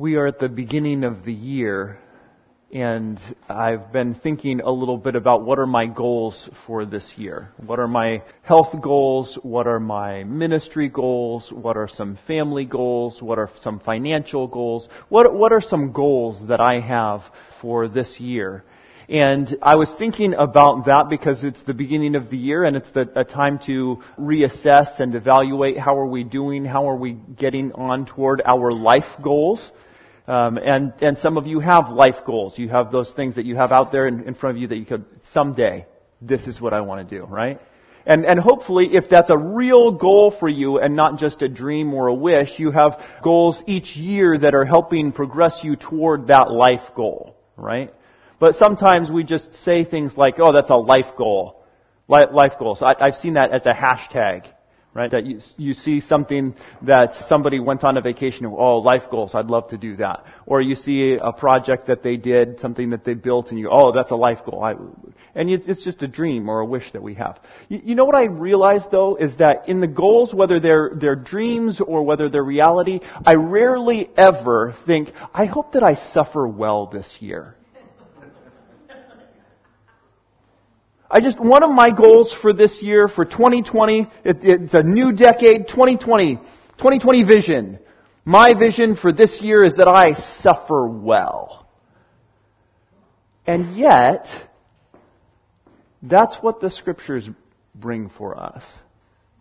We 0.00 0.14
are 0.14 0.26
at 0.26 0.38
the 0.38 0.48
beginning 0.48 1.04
of 1.04 1.26
the 1.26 1.32
year, 1.34 1.98
and 2.72 3.20
I've 3.50 3.92
been 3.92 4.14
thinking 4.14 4.62
a 4.62 4.70
little 4.70 4.96
bit 4.96 5.14
about 5.14 5.44
what 5.44 5.58
are 5.58 5.66
my 5.66 5.84
goals 5.84 6.48
for 6.66 6.86
this 6.86 7.12
year. 7.18 7.52
What 7.66 7.78
are 7.78 7.86
my 7.86 8.22
health 8.40 8.74
goals? 8.80 9.38
What 9.42 9.66
are 9.66 9.78
my 9.78 10.24
ministry 10.24 10.88
goals? 10.88 11.52
What 11.52 11.76
are 11.76 11.86
some 11.86 12.18
family 12.26 12.64
goals? 12.64 13.20
What 13.20 13.38
are 13.38 13.50
some 13.60 13.78
financial 13.78 14.48
goals? 14.48 14.88
What, 15.10 15.34
what 15.34 15.52
are 15.52 15.60
some 15.60 15.92
goals 15.92 16.48
that 16.48 16.62
I 16.62 16.80
have 16.80 17.20
for 17.60 17.86
this 17.86 18.18
year? 18.18 18.64
And 19.10 19.54
I 19.60 19.76
was 19.76 19.94
thinking 19.98 20.32
about 20.32 20.86
that 20.86 21.10
because 21.10 21.44
it's 21.44 21.62
the 21.64 21.74
beginning 21.74 22.14
of 22.14 22.30
the 22.30 22.38
year 22.38 22.64
and 22.64 22.74
it's 22.74 22.90
the, 22.92 23.06
a 23.16 23.24
time 23.24 23.58
to 23.66 23.98
reassess 24.18 24.98
and 24.98 25.14
evaluate 25.14 25.76
how 25.76 25.98
are 25.98 26.06
we 26.06 26.24
doing, 26.24 26.64
how 26.64 26.88
are 26.88 26.96
we 26.96 27.18
getting 27.36 27.72
on 27.72 28.06
toward 28.06 28.40
our 28.46 28.72
life 28.72 29.20
goals. 29.22 29.72
Um, 30.26 30.58
and, 30.58 30.92
and 31.00 31.18
some 31.18 31.36
of 31.36 31.46
you 31.46 31.60
have 31.60 31.88
life 31.88 32.24
goals. 32.24 32.58
You 32.58 32.68
have 32.68 32.92
those 32.92 33.12
things 33.12 33.36
that 33.36 33.44
you 33.44 33.56
have 33.56 33.72
out 33.72 33.90
there 33.90 34.06
in, 34.06 34.24
in 34.28 34.34
front 34.34 34.56
of 34.56 34.62
you 34.62 34.68
that 34.68 34.76
you 34.76 34.84
could, 34.84 35.04
someday, 35.32 35.86
this 36.20 36.46
is 36.46 36.60
what 36.60 36.72
I 36.72 36.82
want 36.82 37.08
to 37.08 37.18
do, 37.18 37.24
right? 37.24 37.60
And, 38.06 38.24
and 38.24 38.40
hopefully, 38.40 38.90
if 38.92 39.08
that's 39.10 39.30
a 39.30 39.36
real 39.36 39.92
goal 39.92 40.34
for 40.38 40.48
you 40.48 40.78
and 40.78 40.96
not 40.96 41.18
just 41.18 41.42
a 41.42 41.48
dream 41.48 41.92
or 41.92 42.06
a 42.06 42.14
wish, 42.14 42.50
you 42.58 42.70
have 42.70 43.00
goals 43.22 43.62
each 43.66 43.96
year 43.96 44.38
that 44.38 44.54
are 44.54 44.64
helping 44.64 45.12
progress 45.12 45.60
you 45.62 45.76
toward 45.76 46.28
that 46.28 46.50
life 46.50 46.94
goal, 46.94 47.36
right? 47.56 47.92
But 48.38 48.56
sometimes 48.56 49.10
we 49.10 49.22
just 49.22 49.54
say 49.54 49.84
things 49.84 50.12
like, 50.16 50.36
oh, 50.38 50.52
that's 50.52 50.70
a 50.70 50.76
life 50.76 51.14
goal. 51.16 51.62
Life 52.08 52.54
goals. 52.58 52.82
I, 52.82 52.94
I've 52.98 53.14
seen 53.14 53.34
that 53.34 53.52
as 53.52 53.66
a 53.66 53.72
hashtag, 53.72 54.46
right? 54.92 55.10
That 55.10 55.24
you, 55.24 55.38
you 55.56 55.74
see 55.74 56.00
something 56.00 56.54
that 56.82 57.12
somebody 57.28 57.60
went 57.60 57.84
on 57.84 57.96
a 57.96 58.00
vacation, 58.00 58.46
oh, 58.46 58.78
life 58.78 59.04
goals, 59.10 59.34
I'd 59.34 59.46
love 59.46 59.68
to 59.68 59.78
do 59.78 59.96
that. 59.96 60.24
Or 60.46 60.60
you 60.60 60.74
see 60.74 61.16
a 61.20 61.32
project 61.32 61.86
that 61.86 62.02
they 62.02 62.16
did, 62.16 62.58
something 62.60 62.90
that 62.90 63.04
they 63.04 63.14
built, 63.14 63.50
and 63.50 63.58
you, 63.58 63.68
oh, 63.70 63.92
that's 63.92 64.10
a 64.10 64.16
life 64.16 64.38
goal. 64.44 64.64
I, 64.64 64.74
and 65.34 65.48
it's 65.50 65.84
just 65.84 66.02
a 66.02 66.08
dream 66.08 66.48
or 66.48 66.60
a 66.60 66.66
wish 66.66 66.90
that 66.92 67.02
we 67.02 67.14
have. 67.14 67.38
You, 67.68 67.80
you 67.84 67.94
know 67.94 68.04
what 68.04 68.16
I 68.16 68.24
realize 68.24 68.82
though, 68.90 69.16
is 69.16 69.36
that 69.38 69.68
in 69.68 69.80
the 69.80 69.86
goals, 69.86 70.34
whether 70.34 70.58
they're, 70.58 70.90
they're 70.94 71.16
dreams 71.16 71.80
or 71.80 72.02
whether 72.02 72.28
they're 72.28 72.42
reality, 72.42 73.00
I 73.24 73.34
rarely 73.34 74.08
ever 74.16 74.74
think, 74.86 75.10
I 75.32 75.44
hope 75.44 75.72
that 75.74 75.84
I 75.84 75.94
suffer 76.12 76.48
well 76.48 76.86
this 76.86 77.18
year. 77.20 77.56
I 81.12 81.20
just, 81.20 81.40
one 81.40 81.64
of 81.64 81.70
my 81.70 81.90
goals 81.90 82.36
for 82.40 82.52
this 82.52 82.80
year, 82.82 83.08
for 83.08 83.24
2020, 83.24 84.02
it, 84.24 84.38
it's 84.42 84.74
a 84.74 84.82
new 84.82 85.12
decade, 85.12 85.66
2020, 85.66 86.36
2020 86.36 87.24
vision. 87.24 87.78
My 88.24 88.54
vision 88.56 88.94
for 88.94 89.12
this 89.12 89.40
year 89.42 89.64
is 89.64 89.76
that 89.76 89.88
I 89.88 90.12
suffer 90.40 90.86
well. 90.86 91.66
And 93.44 93.76
yet, 93.76 94.26
that's 96.00 96.36
what 96.40 96.60
the 96.60 96.70
scriptures 96.70 97.28
bring 97.74 98.08
for 98.16 98.38
us. 98.38 98.62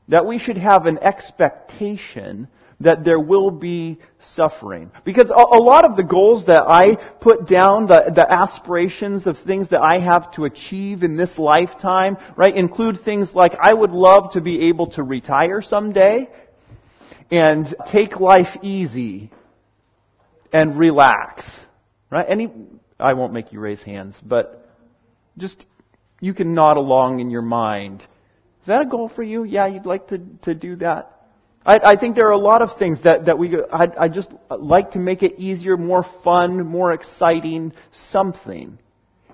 That 0.08 0.26
we 0.26 0.40
should 0.40 0.58
have 0.58 0.88
an 0.88 0.98
expectation 0.98 2.48
that 2.82 3.04
there 3.04 3.20
will 3.20 3.52
be 3.52 4.00
suffering. 4.36 4.92
Because 5.04 5.30
a, 5.30 5.34
a, 5.34 5.62
lot 5.62 5.84
of 5.84 5.98
the 5.98 6.04
goals 6.04 6.46
that 6.46 6.64
I 6.64 6.96
put 7.20 7.48
down, 7.48 7.88
the, 7.88 8.12
the 8.16 8.32
aspirations 8.32 9.28
of 9.28 9.38
things 9.46 9.70
that 9.70 9.82
I 9.82 10.00
have 10.00 10.32
to 10.36 10.46
achieve 10.46 11.04
in 11.04 11.18
this 11.18 11.38
lifetime, 11.38 12.18
right, 12.38 12.56
include 12.56 13.00
things 13.04 13.30
like 13.34 13.54
I 13.62 13.74
would 13.74 13.92
love 13.92 14.34
to 14.34 14.42
be 14.42 14.70
able 14.70 14.92
to 14.92 15.04
retire 15.04 15.62
someday 15.62 16.30
and 17.30 17.68
take 17.92 18.20
life 18.20 18.58
easy 18.62 19.30
and 20.54 20.80
relax. 20.80 21.44
Right? 22.10 22.26
Any, 22.28 22.50
I 22.98 23.14
won't 23.14 23.34
make 23.34 23.52
you 23.52 23.60
raise 23.60 23.82
hands, 23.84 24.18
but 24.24 24.70
just, 25.38 25.66
you 26.22 26.34
can 26.34 26.54
nod 26.54 26.78
along 26.78 27.20
in 27.20 27.30
your 27.30 27.42
mind. 27.42 28.02
Is 28.62 28.68
that 28.68 28.82
a 28.82 28.86
goal 28.86 29.10
for 29.14 29.24
you? 29.24 29.44
Yeah, 29.44 29.68
you'd 29.68 29.86
like 29.86 30.08
to, 30.08 30.20
to 30.44 30.56
do 30.56 30.78
that? 30.78 31.19
I, 31.66 31.80
I 31.92 31.96
think 31.98 32.16
there 32.16 32.28
are 32.28 32.32
a 32.32 32.38
lot 32.38 32.62
of 32.62 32.78
things 32.78 33.04
that, 33.04 33.26
that 33.26 33.38
we, 33.38 33.58
I, 33.72 33.88
I 34.00 34.08
just 34.08 34.32
like 34.50 34.92
to 34.92 35.00
make 35.00 35.24
it 35.24 35.40
easier, 35.40 35.78
more 35.78 36.06
fun, 36.24 36.66
more 36.66 36.94
exciting, 36.94 37.74
something. 37.92 38.80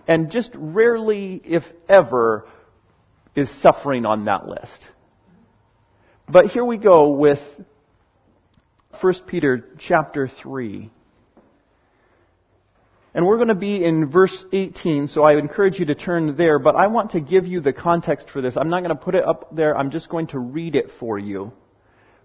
And 0.07 0.31
just 0.31 0.51
rarely, 0.55 1.41
if 1.43 1.63
ever, 1.87 2.47
is 3.35 3.49
suffering 3.61 4.05
on 4.05 4.25
that 4.25 4.47
list. 4.47 4.87
But 6.27 6.47
here 6.47 6.65
we 6.65 6.77
go 6.77 7.09
with 7.09 7.39
1 9.01 9.13
Peter 9.27 9.63
chapter 9.77 10.27
3. 10.27 10.91
And 13.13 13.25
we're 13.25 13.37
going 13.37 13.47
to 13.47 13.55
be 13.55 13.83
in 13.83 14.11
verse 14.11 14.43
18, 14.51 15.07
so 15.07 15.23
I 15.23 15.37
encourage 15.37 15.79
you 15.79 15.85
to 15.85 15.95
turn 15.95 16.35
there, 16.35 16.59
but 16.59 16.75
I 16.75 16.87
want 16.87 17.11
to 17.11 17.21
give 17.21 17.45
you 17.45 17.61
the 17.61 17.71
context 17.71 18.29
for 18.29 18.41
this. 18.41 18.57
I'm 18.57 18.69
not 18.69 18.81
going 18.81 18.89
to 18.89 19.01
put 19.01 19.15
it 19.15 19.23
up 19.23 19.55
there, 19.55 19.77
I'm 19.77 19.89
just 19.89 20.09
going 20.09 20.27
to 20.27 20.39
read 20.39 20.75
it 20.75 20.87
for 20.99 21.17
you. 21.17 21.53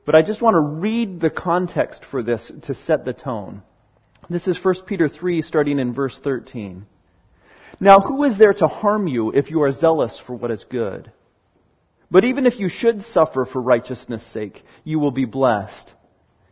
But 0.07 0.15
I 0.15 0.23
just 0.23 0.43
want 0.43 0.55
to 0.55 0.61
read 0.61 1.21
the 1.21 1.31
context 1.31 2.05
for 2.11 2.23
this 2.23 2.51
to 2.63 2.75
set 2.75 3.05
the 3.05 3.13
tone. 3.13 3.63
This 4.29 4.47
is 4.47 4.59
1 4.63 4.75
Peter 4.87 5.09
3, 5.09 5.43
starting 5.43 5.79
in 5.79 5.93
verse 5.93 6.19
13. 6.23 6.87
Now, 7.81 8.01
who 8.01 8.25
is 8.25 8.39
there 8.39 8.53
to 8.55 8.67
harm 8.67 9.07
you 9.07 9.31
if 9.31 9.51
you 9.51 9.63
are 9.63 9.73
zealous 9.73 10.21
for 10.27 10.35
what 10.35 10.51
is 10.51 10.65
good? 10.69 11.13
But 12.11 12.25
even 12.25 12.47
if 12.47 12.59
you 12.59 12.69
should 12.69 13.03
suffer 13.03 13.45
for 13.45 13.63
righteousness' 13.63 14.27
sake, 14.33 14.63
you 14.85 14.99
will 14.99 15.11
be 15.11 15.25
blessed. 15.27 15.93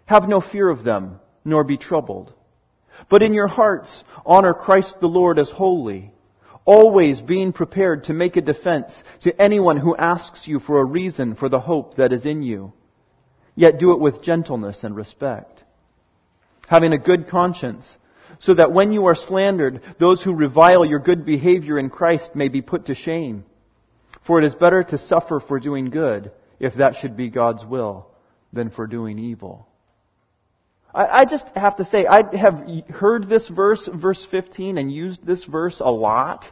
Have 0.07 0.29
no 0.29 0.41
fear 0.41 0.69
of 0.69 0.85
them, 0.85 1.21
nor 1.45 1.65
be 1.65 1.77
troubled. 1.77 2.33
But 3.11 3.23
in 3.23 3.35
your 3.35 3.49
hearts, 3.49 4.05
honor 4.25 4.55
Christ 4.55 4.97
the 5.01 5.09
Lord 5.09 5.39
as 5.39 5.51
holy, 5.51 6.13
always 6.65 7.21
being 7.21 7.53
prepared 7.53 8.05
to 8.05 8.13
make 8.13 8.37
a 8.37 8.41
defense 8.41 8.93
to 9.23 9.41
anyone 9.41 9.79
who 9.79 9.97
asks 9.97 10.47
you 10.47 10.61
for 10.61 10.81
a 10.81 10.85
reason 10.85 11.35
for 11.35 11.49
the 11.49 11.61
hope 11.61 11.97
that 11.97 12.13
is 12.13 12.27
in 12.27 12.43
you 12.43 12.73
yet 13.59 13.81
do 13.81 13.91
it 13.91 13.99
with 13.99 14.23
gentleness 14.23 14.85
and 14.85 14.95
respect. 14.95 15.65
Having 16.69 16.93
a 16.93 16.99
good 16.99 17.29
conscience, 17.29 17.97
so 18.39 18.55
that 18.55 18.73
when 18.73 18.93
you 18.93 19.07
are 19.07 19.17
slandered, 19.17 19.83
those 19.99 20.23
who 20.23 20.33
revile 20.33 20.85
your 20.85 21.01
good 21.01 21.27
behavior 21.27 21.77
in 21.77 21.91
Christ 21.91 22.31
may 22.37 22.49
be 22.49 22.63
put 22.63 22.87
to 22.87 22.95
shame. 22.95 23.45
For 24.25 24.41
it 24.41 24.47
is 24.47 24.55
better 24.55 24.85
to 24.85 24.99
suffer 24.99 25.41
for 25.41 25.59
doing 25.59 25.91
good, 25.91 26.31
if 26.61 26.75
that 26.75 26.97
should 27.01 27.17
be 27.17 27.31
God's 27.31 27.65
will, 27.65 28.07
than 28.53 28.71
for 28.71 28.87
doing 28.87 29.19
evil. 29.19 29.67
I, 30.95 31.07
I 31.07 31.25
just 31.25 31.47
have 31.57 31.79
to 31.79 31.85
say, 31.85 32.07
I 32.07 32.23
have 32.37 32.63
heard 32.91 33.29
this 33.29 33.49
verse, 33.49 33.89
verse 33.93 34.25
15, 34.31 34.79
and 34.79 34.93
used 34.93 35.27
this 35.27 35.43
verse 35.45 35.81
a 35.81 35.91
lot. 35.91 36.45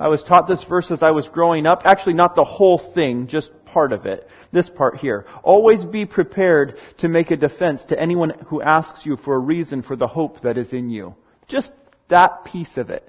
I 0.00 0.08
was 0.08 0.24
taught 0.24 0.48
this 0.48 0.64
verse 0.68 0.90
as 0.90 1.04
I 1.04 1.12
was 1.12 1.28
growing 1.28 1.66
up. 1.66 1.82
Actually, 1.84 2.14
not 2.14 2.34
the 2.34 2.44
whole 2.44 2.80
thing, 2.94 3.28
just 3.28 3.50
part 3.72 3.92
of 3.92 4.06
it. 4.06 4.26
This 4.52 4.70
part 4.70 4.96
here. 4.96 5.26
Always 5.42 5.84
be 5.84 6.06
prepared 6.06 6.74
to 6.98 7.08
make 7.08 7.30
a 7.30 7.36
defense 7.36 7.82
to 7.88 8.00
anyone 8.00 8.30
who 8.48 8.62
asks 8.62 9.06
you 9.06 9.16
for 9.16 9.34
a 9.34 9.38
reason 9.38 9.82
for 9.82 9.96
the 9.96 10.06
hope 10.06 10.42
that 10.42 10.58
is 10.58 10.72
in 10.72 10.90
you. 10.90 11.14
Just 11.48 11.72
that 12.08 12.44
piece 12.44 12.76
of 12.76 12.90
it. 12.90 13.08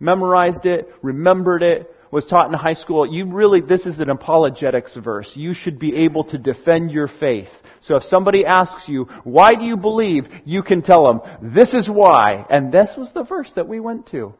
Memorized 0.00 0.64
it, 0.64 0.88
remembered 1.02 1.62
it, 1.62 1.92
was 2.10 2.24
taught 2.26 2.48
in 2.48 2.54
high 2.54 2.74
school. 2.74 3.06
You 3.06 3.26
really, 3.26 3.60
this 3.60 3.84
is 3.84 3.98
an 3.98 4.10
apologetics 4.10 4.96
verse. 4.96 5.30
You 5.34 5.52
should 5.54 5.78
be 5.78 6.04
able 6.04 6.24
to 6.24 6.38
defend 6.38 6.90
your 6.90 7.08
faith. 7.08 7.48
So 7.80 7.96
if 7.96 8.02
somebody 8.04 8.44
asks 8.46 8.88
you, 8.88 9.04
why 9.24 9.54
do 9.54 9.64
you 9.64 9.76
believe? 9.76 10.24
You 10.44 10.62
can 10.62 10.82
tell 10.82 11.06
them, 11.06 11.20
this 11.54 11.74
is 11.74 11.88
why. 11.88 12.46
And 12.48 12.72
this 12.72 12.90
was 12.96 13.12
the 13.12 13.24
verse 13.24 13.52
that 13.56 13.68
we 13.68 13.80
went 13.80 14.06
to. 14.08 14.34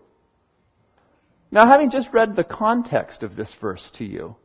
Now 1.50 1.66
having 1.66 1.90
just 1.90 2.08
read 2.12 2.36
the 2.36 2.44
context 2.44 3.22
of 3.22 3.36
this 3.36 3.54
verse 3.60 3.90
to 3.98 4.04
you, 4.04 4.36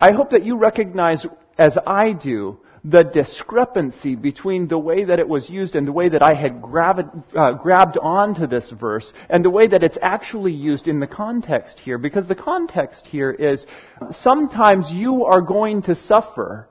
I 0.00 0.12
hope 0.12 0.30
that 0.30 0.44
you 0.44 0.58
recognize, 0.58 1.24
as 1.58 1.76
I 1.86 2.12
do, 2.12 2.58
the 2.84 3.02
discrepancy 3.02 4.14
between 4.14 4.68
the 4.68 4.78
way 4.78 5.04
that 5.04 5.18
it 5.18 5.28
was 5.28 5.50
used 5.50 5.74
and 5.74 5.88
the 5.88 5.92
way 5.92 6.08
that 6.08 6.22
I 6.22 6.34
had 6.34 6.62
uh, 6.62 7.52
grabbed 7.52 7.98
onto 7.98 8.46
this 8.46 8.70
verse 8.78 9.12
and 9.28 9.44
the 9.44 9.50
way 9.50 9.66
that 9.66 9.82
it's 9.82 9.98
actually 10.02 10.52
used 10.52 10.86
in 10.86 11.00
the 11.00 11.06
context 11.06 11.80
here. 11.80 11.98
Because 11.98 12.28
the 12.28 12.34
context 12.34 13.06
here 13.06 13.32
is 13.32 13.66
sometimes 14.10 14.88
you 14.92 15.24
are 15.24 15.40
going 15.40 15.82
to 15.82 15.96
suffer. 15.96 16.68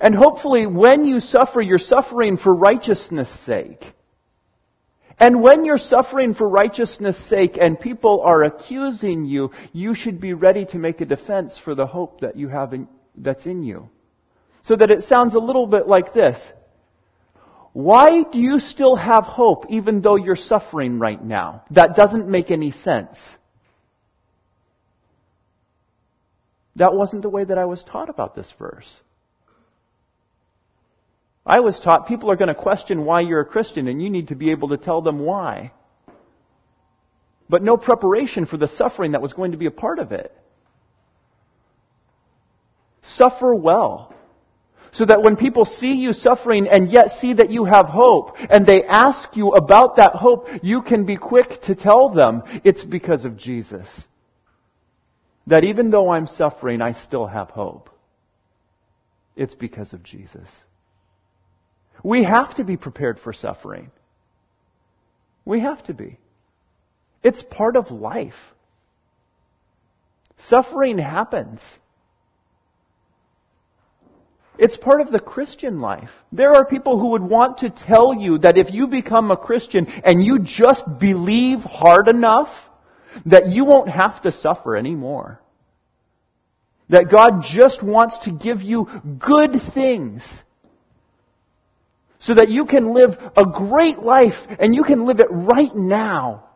And 0.00 0.14
hopefully 0.14 0.66
when 0.66 1.04
you 1.04 1.20
suffer, 1.20 1.60
you're 1.60 1.78
suffering 1.78 2.38
for 2.38 2.54
righteousness' 2.54 3.44
sake. 3.44 3.84
And 5.18 5.42
when 5.42 5.64
you're 5.64 5.78
suffering 5.78 6.34
for 6.34 6.48
righteousness' 6.48 7.28
sake 7.28 7.56
and 7.60 7.78
people 7.78 8.22
are 8.24 8.42
accusing 8.44 9.24
you, 9.24 9.50
you 9.72 9.94
should 9.94 10.20
be 10.20 10.34
ready 10.34 10.64
to 10.66 10.78
make 10.78 11.00
a 11.00 11.04
defense 11.04 11.60
for 11.64 11.74
the 11.74 11.86
hope 11.86 12.20
that 12.20 12.36
you 12.36 12.48
have 12.48 12.72
in, 12.72 12.88
that's 13.16 13.46
in 13.46 13.62
you. 13.62 13.88
So 14.62 14.76
that 14.76 14.90
it 14.90 15.04
sounds 15.04 15.34
a 15.34 15.38
little 15.38 15.66
bit 15.66 15.86
like 15.86 16.14
this. 16.14 16.40
Why 17.74 18.22
do 18.22 18.38
you 18.38 18.60
still 18.60 18.96
have 18.96 19.24
hope 19.24 19.66
even 19.68 20.00
though 20.00 20.16
you're 20.16 20.36
suffering 20.36 20.98
right 20.98 21.22
now? 21.22 21.64
That 21.70 21.96
doesn't 21.96 22.28
make 22.28 22.50
any 22.50 22.70
sense. 22.70 23.18
That 26.76 26.94
wasn't 26.94 27.22
the 27.22 27.28
way 27.28 27.44
that 27.44 27.58
I 27.58 27.64
was 27.66 27.84
taught 27.84 28.08
about 28.08 28.34
this 28.34 28.52
verse. 28.58 29.00
I 31.46 31.60
was 31.60 31.78
taught 31.80 32.08
people 32.08 32.30
are 32.30 32.36
going 32.36 32.48
to 32.48 32.54
question 32.54 33.04
why 33.04 33.20
you're 33.20 33.40
a 33.40 33.44
Christian 33.46 33.88
and 33.88 34.00
you 34.00 34.08
need 34.08 34.28
to 34.28 34.34
be 34.34 34.50
able 34.50 34.68
to 34.68 34.78
tell 34.78 35.02
them 35.02 35.18
why. 35.18 35.72
But 37.48 37.62
no 37.62 37.76
preparation 37.76 38.46
for 38.46 38.56
the 38.56 38.68
suffering 38.68 39.12
that 39.12 39.20
was 39.20 39.34
going 39.34 39.52
to 39.52 39.58
be 39.58 39.66
a 39.66 39.70
part 39.70 39.98
of 39.98 40.12
it. 40.12 40.32
Suffer 43.02 43.54
well. 43.54 44.14
So 44.92 45.04
that 45.04 45.22
when 45.22 45.36
people 45.36 45.64
see 45.64 45.92
you 45.94 46.12
suffering 46.12 46.68
and 46.68 46.88
yet 46.88 47.18
see 47.20 47.34
that 47.34 47.50
you 47.50 47.64
have 47.64 47.86
hope 47.86 48.36
and 48.38 48.64
they 48.64 48.84
ask 48.84 49.36
you 49.36 49.50
about 49.50 49.96
that 49.96 50.12
hope, 50.12 50.46
you 50.62 50.82
can 50.82 51.04
be 51.04 51.16
quick 51.16 51.60
to 51.62 51.74
tell 51.74 52.10
them 52.10 52.42
it's 52.64 52.84
because 52.84 53.24
of 53.24 53.36
Jesus. 53.36 53.88
That 55.48 55.64
even 55.64 55.90
though 55.90 56.10
I'm 56.10 56.28
suffering, 56.28 56.80
I 56.80 56.92
still 56.92 57.26
have 57.26 57.50
hope. 57.50 57.90
It's 59.36 59.54
because 59.54 59.92
of 59.92 60.04
Jesus. 60.04 60.48
We 62.04 62.22
have 62.22 62.54
to 62.56 62.64
be 62.64 62.76
prepared 62.76 63.18
for 63.18 63.32
suffering. 63.32 63.90
We 65.46 65.60
have 65.60 65.82
to 65.84 65.94
be. 65.94 66.18
It's 67.22 67.42
part 67.50 67.76
of 67.76 67.90
life. 67.90 68.34
Suffering 70.48 70.98
happens. 70.98 71.60
It's 74.58 74.76
part 74.76 75.00
of 75.00 75.10
the 75.10 75.18
Christian 75.18 75.80
life. 75.80 76.10
There 76.30 76.54
are 76.54 76.66
people 76.66 77.00
who 77.00 77.12
would 77.12 77.22
want 77.22 77.58
to 77.58 77.70
tell 77.70 78.14
you 78.14 78.38
that 78.38 78.58
if 78.58 78.72
you 78.72 78.86
become 78.86 79.30
a 79.30 79.36
Christian 79.36 79.86
and 79.86 80.22
you 80.22 80.40
just 80.40 80.84
believe 81.00 81.60
hard 81.60 82.06
enough, 82.08 82.50
that 83.24 83.48
you 83.48 83.64
won't 83.64 83.88
have 83.88 84.20
to 84.22 84.30
suffer 84.30 84.76
anymore. 84.76 85.40
That 86.90 87.10
God 87.10 87.44
just 87.56 87.82
wants 87.82 88.18
to 88.24 88.30
give 88.30 88.60
you 88.60 88.86
good 89.18 89.52
things 89.72 90.22
so 92.24 92.34
that 92.34 92.48
you 92.48 92.64
can 92.64 92.94
live 92.94 93.10
a 93.36 93.44
great 93.44 93.98
life 93.98 94.32
and 94.58 94.74
you 94.74 94.82
can 94.82 95.04
live 95.04 95.20
it 95.20 95.28
right 95.30 95.74
now. 95.74 96.48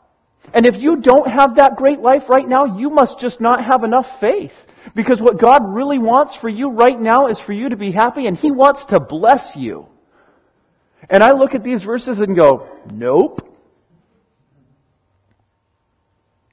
And 0.54 0.66
if 0.66 0.76
you 0.76 1.00
don't 1.00 1.28
have 1.28 1.56
that 1.56 1.76
great 1.76 2.00
life 2.00 2.22
right 2.28 2.48
now, 2.48 2.78
you 2.78 2.88
must 2.88 3.18
just 3.18 3.38
not 3.40 3.62
have 3.62 3.84
enough 3.84 4.06
faith. 4.18 4.52
Because 4.96 5.20
what 5.20 5.38
God 5.38 5.62
really 5.74 5.98
wants 5.98 6.36
for 6.36 6.48
you 6.48 6.70
right 6.70 6.98
now 6.98 7.26
is 7.26 7.38
for 7.44 7.52
you 7.52 7.68
to 7.68 7.76
be 7.76 7.92
happy 7.92 8.26
and 8.26 8.36
He 8.36 8.50
wants 8.50 8.86
to 8.86 8.98
bless 8.98 9.52
you. 9.56 9.86
And 11.10 11.22
I 11.22 11.32
look 11.32 11.54
at 11.54 11.62
these 11.62 11.82
verses 11.84 12.18
and 12.18 12.34
go, 12.34 12.68
nope. 12.90 13.40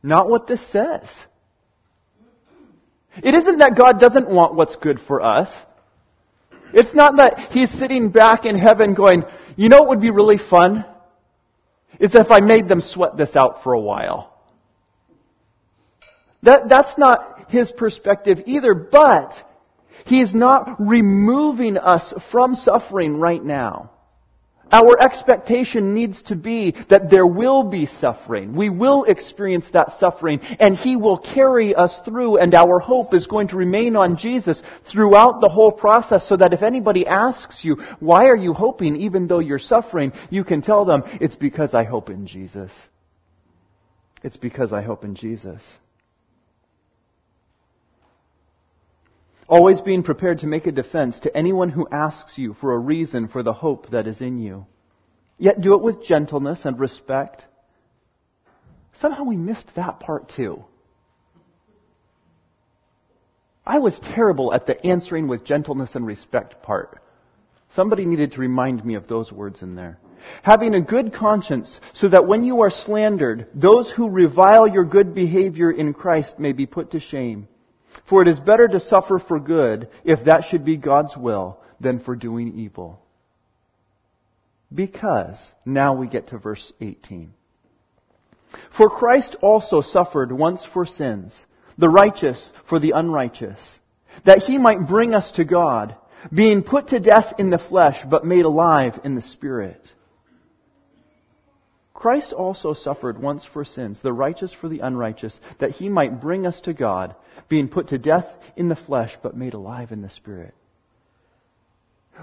Not 0.04 0.30
what 0.30 0.46
this 0.46 0.62
says. 0.72 1.10
It 3.24 3.34
isn't 3.34 3.60
that 3.60 3.78
God 3.78 4.00
doesn't 4.00 4.30
want 4.30 4.56
what's 4.56 4.76
good 4.76 5.00
for 5.08 5.22
us. 5.22 5.50
It's 6.74 6.94
not 6.94 7.18
that 7.18 7.52
He's 7.52 7.72
sitting 7.72 8.10
back 8.10 8.46
in 8.46 8.58
heaven 8.58 8.94
going, 8.94 9.24
you 9.56 9.70
know 9.70 9.80
what 9.80 9.90
would 9.90 10.02
be 10.02 10.12
really 10.12 10.40
fun? 10.50 10.86
Is 12.00 12.14
if 12.14 12.28
I 12.30 12.42
made 12.42 12.68
them 12.68 12.82
sweat 12.82 13.16
this 13.16 13.36
out 13.36 13.64
for 13.64 13.74
a 13.74 13.80
while. 13.80 14.34
That, 16.44 16.70
that's 16.70 16.98
not 16.98 17.50
his 17.50 17.72
perspective 17.72 18.40
either, 18.46 18.74
but 18.74 19.34
he's 20.06 20.34
not 20.34 20.76
removing 20.80 21.78
us 21.78 22.14
from 22.32 22.56
suffering 22.56 23.18
right 23.18 23.44
now. 23.44 23.92
Our 24.72 25.00
expectation 25.02 25.94
needs 25.94 26.22
to 26.24 26.36
be 26.36 26.76
that 26.90 27.10
there 27.10 27.26
will 27.28 27.64
be 27.64 27.86
suffering. 27.86 28.56
We 28.56 28.70
will 28.70 29.04
experience 29.04 29.68
that 29.74 30.00
suffering 30.00 30.40
and 30.60 30.76
He 30.76 30.96
will 30.96 31.20
carry 31.20 31.76
us 31.76 32.00
through 32.04 32.38
and 32.38 32.54
our 32.54 32.80
hope 32.80 33.14
is 33.14 33.28
going 33.28 33.50
to 33.50 33.56
remain 33.56 33.96
on 33.96 34.18
Jesus 34.18 34.62
throughout 34.92 35.40
the 35.42 35.50
whole 35.50 35.72
process 35.72 36.28
so 36.28 36.38
that 36.38 36.54
if 36.54 36.64
anybody 36.64 37.06
asks 37.06 37.64
you, 37.64 37.76
why 38.00 38.26
are 38.26 38.36
you 38.36 38.54
hoping 38.54 38.96
even 38.96 39.28
though 39.28 39.40
you're 39.40 39.60
suffering, 39.60 40.12
you 40.30 40.44
can 40.44 40.62
tell 40.62 40.86
them, 40.86 41.04
it's 41.22 41.36
because 41.36 41.74
I 41.74 41.84
hope 41.84 42.10
in 42.10 42.26
Jesus. 42.26 42.72
It's 44.24 44.38
because 44.38 44.74
I 44.74 44.82
hope 44.82 45.04
in 45.04 45.16
Jesus. 45.16 45.62
Always 49.48 49.82
being 49.82 50.02
prepared 50.02 50.40
to 50.40 50.48
make 50.48 50.66
a 50.66 50.72
defense 50.72 51.20
to 51.22 51.38
anyone 51.38 51.70
who 51.70 51.88
asks 51.92 52.38
you 52.38 52.56
for 52.56 52.74
a 52.74 52.80
reason 52.80 53.28
for 53.28 53.44
the 53.44 53.54
hope 53.54 53.90
that 53.92 54.08
is 54.08 54.20
in 54.20 54.40
you. 54.40 54.66
Yet 55.38 55.62
do 55.62 55.76
it 55.76 55.84
with 55.84 56.04
gentleness 56.04 56.66
and 56.66 56.80
respect. 56.80 57.46
Somehow 58.94 59.24
we 59.24 59.38
missed 59.38 59.70
that 59.76 60.00
part 60.00 60.32
too. 60.36 60.64
I 63.68 63.80
was 63.80 64.00
terrible 64.00 64.54
at 64.54 64.66
the 64.66 64.84
answering 64.86 65.28
with 65.28 65.46
gentleness 65.46 65.96
and 65.96 66.06
respect 66.06 66.64
part. 66.64 67.00
Somebody 67.76 68.06
needed 68.06 68.32
to 68.34 68.42
remind 68.42 68.86
me 68.86 68.96
of 68.96 69.08
those 69.08 69.32
words 69.32 69.62
in 69.62 69.76
there. 69.76 70.00
Having 70.44 70.76
a 70.76 70.82
good 70.82 71.14
conscience 71.14 71.80
so 71.94 72.08
that 72.10 72.26
when 72.26 72.44
you 72.44 72.62
are 72.62 72.70
slandered, 72.70 73.48
those 73.54 73.92
who 73.92 74.10
revile 74.10 74.68
your 74.68 74.86
good 74.86 75.14
behavior 75.14 75.72
in 75.72 75.94
Christ 75.94 76.40
may 76.40 76.52
be 76.52 76.66
put 76.66 76.92
to 76.92 77.00
shame. 77.00 77.48
For 78.10 78.22
it 78.22 78.28
is 78.28 78.40
better 78.40 78.68
to 78.68 78.80
suffer 78.80 79.20
for 79.20 79.40
good, 79.40 79.90
if 80.04 80.26
that 80.26 80.46
should 80.46 80.66
be 80.66 80.78
God's 80.78 81.16
will, 81.18 81.60
than 81.80 82.00
for 82.00 82.16
doing 82.16 82.60
evil. 82.60 83.02
Because, 84.74 85.54
now 85.66 85.96
we 85.96 86.08
get 86.08 86.28
to 86.28 86.38
verse 86.38 86.74
18. 86.82 87.34
For 88.78 88.90
Christ 88.90 89.36
also 89.42 89.82
suffered 89.82 90.32
once 90.32 90.66
for 90.74 90.86
sins, 90.86 91.34
the 91.78 91.90
righteous 91.90 92.52
for 92.70 92.80
the 92.80 92.92
unrighteous, 92.92 93.80
that 94.26 94.40
he 94.40 94.58
might 94.58 94.88
bring 94.88 95.14
us 95.14 95.32
to 95.34 95.46
God, 95.46 95.96
being 96.34 96.64
put 96.64 96.90
to 96.90 97.00
death 97.00 97.34
in 97.38 97.50
the 97.50 97.58
flesh, 97.58 97.98
but 98.10 98.26
made 98.26 98.46
alive 98.46 99.00
in 99.04 99.16
the 99.16 99.22
Spirit 99.22 99.82
Christ 101.96 102.34
also 102.34 102.74
suffered 102.74 103.20
once 103.20 103.46
for 103.46 103.64
sins, 103.66 104.00
the 104.04 104.14
righteous 104.14 104.54
for 104.54 104.68
the 104.68 104.82
unrighteous, 104.82 105.40
that 105.60 105.72
he 105.72 105.90
might 105.90 106.22
bring 106.22 106.46
us 106.46 106.60
to 106.62 106.74
God, 106.74 107.16
being 107.50 107.68
put 107.68 107.90
to 107.90 107.98
death 107.98 108.26
in 108.56 108.70
the 108.70 108.76
flesh, 108.76 109.16
but 109.22 109.36
made 109.36 109.54
alive 109.54 109.92
in 109.92 110.02
the 110.02 110.10
Spirit. 110.10 110.54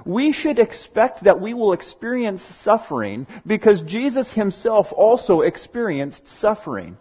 We 0.06 0.32
should 0.32 0.58
expect 0.58 1.24
that 1.24 1.40
we 1.40 1.52
will 1.52 1.74
experience 1.74 2.42
suffering 2.62 3.26
because 3.46 3.82
Jesus 3.82 4.30
himself 4.32 4.86
also 4.90 5.42
experienced 5.42 6.22
suffering. 6.40 6.96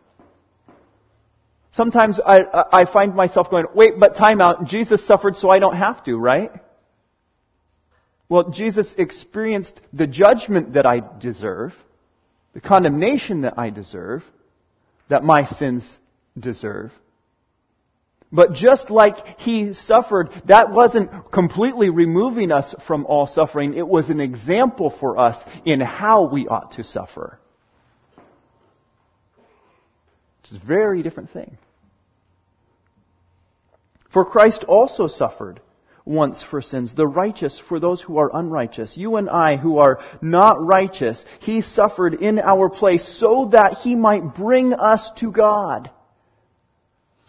Sometimes 1.74 2.20
I, 2.26 2.40
I 2.72 2.92
find 2.92 3.16
myself 3.16 3.50
going, 3.50 3.66
wait, 3.74 3.94
but 3.98 4.18
time 4.18 4.42
out. 4.42 4.66
Jesus 4.66 5.08
suffered 5.08 5.38
so 5.38 5.50
I 5.50 5.60
don't 5.60 5.78
have 5.78 6.04
to, 6.04 6.18
right? 6.18 6.52
Well, 8.28 8.50
Jesus 8.50 8.94
experienced 8.98 9.80
the 9.94 10.08
judgment 10.08 10.74
that 10.74 10.86
I 10.86 11.02
deserve 11.20 11.74
the 12.54 12.62
condemnation 12.62 13.42
that 13.42 13.58
I 13.58 13.70
deserve, 13.70 14.24
that 15.10 15.24
my 15.24 15.46
sins 15.46 15.98
deserve. 16.38 16.92
But 18.32 18.54
just 18.54 18.90
like 18.90 19.18
he 19.40 19.74
suffered, 19.74 20.30
that 20.46 20.72
wasn't 20.72 21.32
completely 21.32 21.90
removing 21.90 22.52
us 22.52 22.74
from 22.88 23.06
all 23.06 23.28
suffering. 23.28 23.74
It 23.74 23.88
was 23.88 24.10
an 24.10 24.22
example 24.22 24.96
for 25.00 25.18
us 25.18 25.38
in 25.66 25.82
how 25.82 26.30
we 26.30 26.48
ought 26.48 26.74
to 26.74 26.84
suffer. 26.84 27.40
It's 30.44 30.54
a 30.54 30.66
very 30.66 31.04
different 31.04 31.32
thing. 31.32 31.58
For 34.14 34.26
Christ 34.26 34.64
also 34.68 35.08
suffered 35.08 35.62
once 36.06 36.44
for 36.50 36.62
sins, 36.62 36.94
the 36.96 37.08
righteous 37.08 37.62
for 37.70 37.80
those 37.80 38.02
who 38.02 38.18
are 38.18 38.32
unrighteous. 38.34 38.98
You 38.98 39.18
and 39.18 39.30
I 39.30 39.58
who 39.58 39.78
are 39.78 40.00
not 40.22 40.66
righteous, 40.66 41.24
He 41.42 41.62
suffered 41.62 42.16
in 42.16 42.40
our 42.40 42.70
place 42.70 43.20
so 43.20 43.50
that 43.52 43.80
He 43.84 43.96
might 43.96 44.36
bring 44.36 44.74
us 44.74 45.10
to 45.18 45.32
God. 45.32 45.92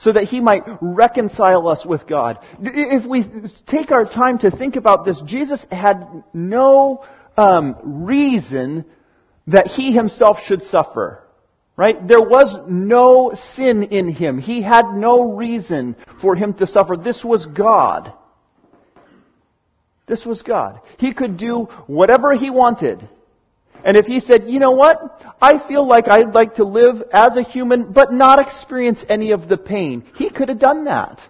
So 0.02 0.12
that 0.12 0.24
He 0.24 0.40
might 0.40 0.62
reconcile 0.80 1.68
us 1.68 1.84
with 1.86 2.06
God. 2.06 2.38
If 2.60 3.06
we 3.06 3.24
take 3.66 3.90
our 3.90 4.04
time 4.04 4.38
to 4.38 4.50
think 4.50 4.76
about 4.76 5.04
this, 5.04 5.20
Jesus 5.24 5.64
had 5.70 6.24
no 6.32 7.04
um, 7.36 8.04
reason 8.04 8.84
that 9.46 9.68
He 9.68 9.92
Himself 9.92 10.38
should 10.46 10.62
suffer. 10.62 11.22
Right? 11.76 11.96
There 12.06 12.20
was 12.20 12.58
no 12.68 13.32
sin 13.54 13.84
in 13.84 14.08
Him. 14.12 14.38
He 14.38 14.60
had 14.62 14.86
no 14.94 15.32
reason 15.34 15.96
for 16.20 16.36
Him 16.36 16.54
to 16.54 16.66
suffer. 16.66 16.96
This 16.96 17.24
was 17.24 17.46
God. 17.46 18.12
This 20.06 20.24
was 20.26 20.42
God. 20.42 20.80
He 20.98 21.14
could 21.14 21.38
do 21.38 21.68
whatever 21.86 22.34
he 22.34 22.50
wanted. 22.50 23.08
And 23.84 23.96
if 23.96 24.06
he 24.06 24.20
said, 24.20 24.48
you 24.48 24.58
know 24.58 24.72
what? 24.72 24.98
I 25.40 25.66
feel 25.66 25.86
like 25.86 26.08
I'd 26.08 26.34
like 26.34 26.56
to 26.56 26.64
live 26.64 27.02
as 27.12 27.36
a 27.36 27.42
human, 27.42 27.92
but 27.92 28.12
not 28.12 28.38
experience 28.38 29.00
any 29.08 29.32
of 29.32 29.48
the 29.48 29.56
pain. 29.56 30.04
He 30.14 30.30
could 30.30 30.48
have 30.48 30.58
done 30.58 30.84
that. 30.84 31.20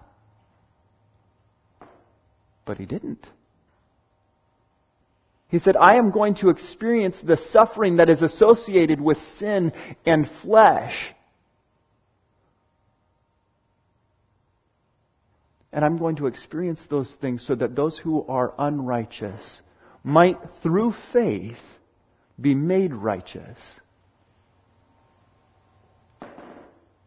But 2.65 2.79
he 2.79 2.87
didn't. 2.87 3.27
He 5.49 5.59
said, 5.59 5.77
I 5.77 5.97
am 5.97 6.11
going 6.11 6.37
to 6.37 6.49
experience 6.49 7.17
the 7.23 7.37
suffering 7.51 7.97
that 7.97 8.09
is 8.09 8.23
associated 8.23 9.01
with 9.01 9.19
sin 9.39 9.73
and 10.07 10.31
flesh 10.43 11.15
And 15.73 15.85
I'm 15.85 15.97
going 15.97 16.17
to 16.17 16.27
experience 16.27 16.85
those 16.91 17.15
things 17.21 17.47
so 17.47 17.55
that 17.55 17.75
those 17.75 17.99
who 17.99 18.27
are 18.27 18.53
unrighteous 18.59 19.63
might 20.05 20.39
through 20.63 20.93
faith 21.13 21.57
be 22.41 22.55
made 22.55 22.95
righteous, 22.95 23.59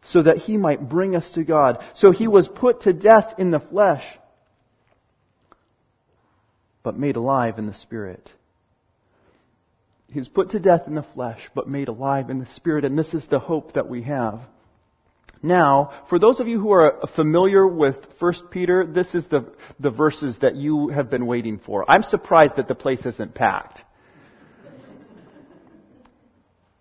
so 0.02 0.22
that 0.22 0.38
he 0.38 0.56
might 0.56 0.88
bring 0.88 1.16
us 1.16 1.30
to 1.32 1.44
God. 1.44 1.82
So 1.94 2.12
he 2.12 2.28
was 2.28 2.48
put 2.48 2.82
to 2.82 2.92
death 2.92 3.34
in 3.38 3.50
the 3.50 3.60
flesh, 3.60 4.04
but 6.82 6.98
made 6.98 7.16
alive 7.16 7.58
in 7.58 7.66
the 7.66 7.74
Spirit. 7.74 8.30
He 10.08 10.20
was 10.20 10.28
put 10.28 10.50
to 10.50 10.60
death 10.60 10.82
in 10.86 10.94
the 10.94 11.02
flesh, 11.02 11.50
but 11.54 11.68
made 11.68 11.88
alive 11.88 12.30
in 12.30 12.38
the 12.38 12.46
Spirit, 12.46 12.84
and 12.84 12.98
this 12.98 13.12
is 13.12 13.26
the 13.28 13.40
hope 13.40 13.74
that 13.74 13.88
we 13.88 14.02
have. 14.02 14.40
Now, 15.42 16.04
for 16.08 16.18
those 16.18 16.40
of 16.40 16.48
you 16.48 16.60
who 16.60 16.72
are 16.72 17.00
familiar 17.14 17.66
with 17.66 17.96
1 18.18 18.34
Peter, 18.50 18.86
this 18.86 19.14
is 19.14 19.26
the, 19.26 19.52
the 19.78 19.90
verses 19.90 20.38
that 20.40 20.56
you 20.56 20.88
have 20.88 21.10
been 21.10 21.26
waiting 21.26 21.60
for. 21.64 21.84
I'm 21.88 22.02
surprised 22.02 22.56
that 22.56 22.68
the 22.68 22.74
place 22.74 23.04
isn't 23.04 23.34
packed. 23.34 23.82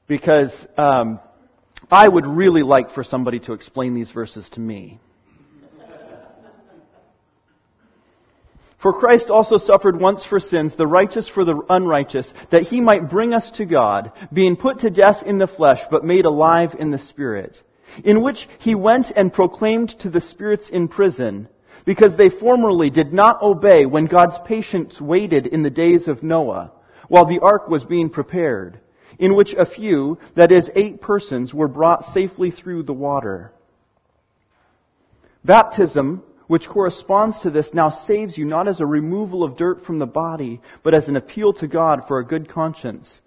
Because 0.08 0.68
um, 0.78 1.20
I 1.90 2.08
would 2.08 2.26
really 2.26 2.64
like 2.64 2.92
for 2.92 3.04
somebody 3.04 3.40
to 3.42 3.54
explain 3.54 3.96
these 3.96 4.12
verses 4.12 4.48
to 4.54 4.60
me. 4.60 5.00
For 8.82 8.94
Christ 8.94 9.32
also 9.32 9.58
suffered 9.58 10.00
once 10.00 10.24
for 10.24 10.40
sins, 10.40 10.76
the 10.76 10.86
righteous 10.86 11.28
for 11.28 11.44
the 11.44 11.60
unrighteous, 11.70 12.32
that 12.52 12.64
he 12.64 12.82
might 12.82 13.10
bring 13.10 13.34
us 13.34 13.50
to 13.52 13.66
God, 13.66 14.12
being 14.32 14.56
put 14.56 14.80
to 14.80 14.92
death 14.92 15.24
in 15.26 15.40
the 15.40 15.48
flesh, 15.48 15.80
but 15.90 16.04
made 16.04 16.26
alive 16.26 16.76
in 16.78 16.92
the 16.92 17.00
Spirit 17.00 17.60
in 18.04 18.22
which 18.22 18.48
he 18.60 18.76
went 18.76 19.08
and 19.16 19.34
proclaimed 19.34 19.96
to 20.00 20.10
the 20.10 20.22
spirits 20.22 20.70
in 20.70 20.88
prison, 20.88 21.48
because 21.86 22.18
they 22.18 22.30
formerly 22.30 22.90
did 22.90 23.14
not 23.14 23.42
obey 23.42 23.86
when 23.86 24.06
God's 24.06 24.38
patience 24.46 25.00
waited 25.00 25.48
in 25.48 25.64
the 25.64 25.70
days 25.70 26.08
of 26.08 26.24
Noah, 26.24 26.72
while 27.08 27.26
the 27.26 27.40
ark 27.40 27.70
was 27.70 27.84
being 27.84 28.10
prepared, 28.10 28.80
in 29.20 29.36
which 29.36 29.54
a 29.54 29.66
few, 29.66 30.18
that 30.36 30.52
is, 30.52 30.70
eight 30.76 31.02
persons, 31.02 31.54
were 31.54 31.68
brought 31.68 32.14
safely 32.14 32.52
through 32.52 32.84
the 32.84 32.94
water. 32.94 33.52
Baptism, 35.44 36.24
which 36.48 36.68
corresponds 36.68 37.40
to 37.40 37.50
this, 37.50 37.70
now 37.74 37.90
saves 37.90 38.38
you 38.38 38.46
not 38.46 38.68
as 38.68 38.80
a 38.80 38.86
removal 38.86 39.44
of 39.44 39.58
dirt 39.58 39.86
from 39.86 40.00
the 40.00 40.06
body, 40.06 40.62
but 40.84 40.94
as 40.94 41.08
an 41.08 41.16
appeal 41.16 41.54
to 41.54 41.68
God 41.68 42.04
for 42.08 42.20
a 42.20 42.26
good 42.26 42.50
conscience 42.50 43.22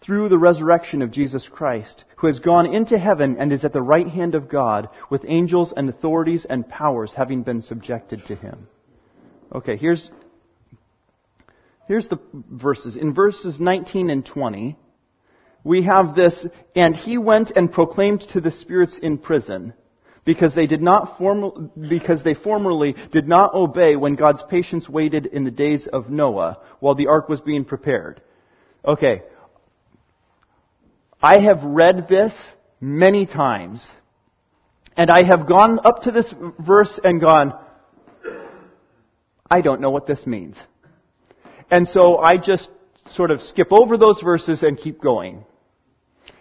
through 0.00 0.28
the 0.28 0.38
resurrection 0.38 1.02
of 1.02 1.10
Jesus 1.10 1.48
Christ, 1.50 2.04
who 2.16 2.26
has 2.26 2.40
gone 2.40 2.66
into 2.66 2.98
heaven 2.98 3.36
and 3.38 3.52
is 3.52 3.64
at 3.64 3.72
the 3.72 3.82
right 3.82 4.08
hand 4.08 4.34
of 4.34 4.48
God, 4.48 4.88
with 5.10 5.24
angels 5.26 5.74
and 5.76 5.88
authorities 5.88 6.46
and 6.48 6.68
powers 6.68 7.12
having 7.14 7.42
been 7.42 7.60
subjected 7.60 8.24
to 8.26 8.34
him. 8.34 8.66
Okay, 9.54 9.76
here's, 9.76 10.10
here's 11.86 12.08
the 12.08 12.18
verses. 12.32 12.96
In 12.96 13.12
verses 13.12 13.60
19 13.60 14.08
and 14.08 14.24
20, 14.24 14.78
we 15.64 15.82
have 15.84 16.14
this, 16.14 16.46
and 16.74 16.94
he 16.94 17.18
went 17.18 17.50
and 17.50 17.72
proclaimed 17.72 18.20
to 18.32 18.40
the 18.40 18.50
spirits 18.50 18.98
in 18.98 19.18
prison, 19.18 19.74
because 20.24 20.54
they 20.54 20.66
did 20.66 20.82
not 20.82 21.18
form, 21.18 21.70
because 21.88 22.22
they 22.22 22.34
formerly 22.34 22.94
did 23.12 23.26
not 23.26 23.54
obey 23.54 23.96
when 23.96 24.14
God's 24.14 24.42
patience 24.48 24.88
waited 24.88 25.26
in 25.26 25.44
the 25.44 25.50
days 25.50 25.86
of 25.92 26.10
Noah, 26.10 26.58
while 26.80 26.94
the 26.94 27.08
ark 27.08 27.28
was 27.28 27.40
being 27.40 27.64
prepared. 27.64 28.22
Okay, 28.84 29.22
I 31.22 31.40
have 31.40 31.62
read 31.62 32.08
this 32.08 32.32
many 32.80 33.26
times, 33.26 33.86
and 34.96 35.10
I 35.10 35.22
have 35.28 35.46
gone 35.46 35.78
up 35.84 36.02
to 36.02 36.10
this 36.10 36.32
verse 36.58 36.98
and 37.02 37.20
gone, 37.20 37.52
I 39.50 39.60
don't 39.60 39.80
know 39.80 39.90
what 39.90 40.06
this 40.06 40.26
means. 40.26 40.56
And 41.70 41.86
so 41.86 42.18
I 42.18 42.36
just 42.36 42.70
sort 43.10 43.30
of 43.30 43.42
skip 43.42 43.68
over 43.70 43.98
those 43.98 44.20
verses 44.22 44.62
and 44.62 44.78
keep 44.78 45.00
going. 45.00 45.44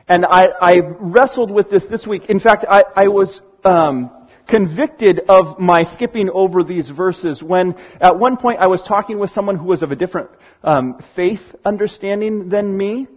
And 0.10 0.26
I, 0.26 0.48
I 0.60 0.80
wrestled 1.00 1.52
with 1.52 1.70
this 1.70 1.84
this 1.90 2.06
week. 2.08 2.30
In 2.30 2.40
fact, 2.40 2.66
I, 2.68 2.84
I 2.96 3.08
was 3.10 3.40
um, 3.64 4.10
convicted 4.48 5.22
of 5.30 5.60
my 5.60 5.84
skipping 5.94 6.30
over 6.34 6.64
these 6.64 6.90
verses 6.90 7.44
when 7.44 7.76
at 8.02 8.18
one 8.18 8.36
point 8.38 8.60
I 8.60 8.68
was 8.68 8.82
talking 8.82 9.20
with 9.20 9.30
someone 9.30 9.56
who 9.56 9.66
was 9.66 9.84
of 9.84 9.92
a 9.92 9.96
different 9.96 10.32
um, 10.64 11.00
faith 11.16 11.42
understanding 11.64 12.50
than 12.50 12.76
me. 12.76 13.08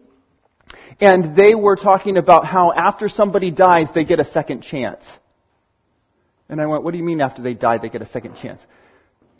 And 1.00 1.34
they 1.34 1.54
were 1.54 1.76
talking 1.76 2.18
about 2.18 2.44
how 2.44 2.72
after 2.72 3.08
somebody 3.08 3.50
dies, 3.50 3.88
they 3.94 4.04
get 4.04 4.20
a 4.20 4.24
second 4.26 4.62
chance. 4.62 5.02
And 6.50 6.60
I 6.60 6.66
went, 6.66 6.84
what 6.84 6.90
do 6.92 6.98
you 6.98 7.04
mean 7.04 7.22
after 7.22 7.40
they 7.40 7.54
die, 7.54 7.78
they 7.78 7.88
get 7.88 8.02
a 8.02 8.10
second 8.10 8.36
chance? 8.36 8.60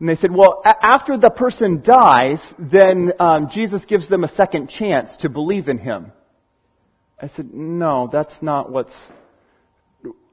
And 0.01 0.09
they 0.09 0.17
said, 0.17 0.35
well, 0.35 0.63
a- 0.65 0.85
after 0.85 1.19
the 1.19 1.31
person 1.31 1.83
dies, 1.83 2.43
then 2.59 3.13
um, 3.21 3.51
Jesus 3.51 3.85
gives 3.85 4.09
them 4.09 4.25
a 4.25 4.29
second 4.29 4.69
chance 4.69 5.17
to 5.19 5.29
believe 5.29 5.69
in 5.69 5.77
him. 5.77 6.13
I 7.23 7.29
said, 7.29 7.55
no, 7.55 8.09
that's 8.11 8.35
not 8.43 8.71
what's. 8.71 8.95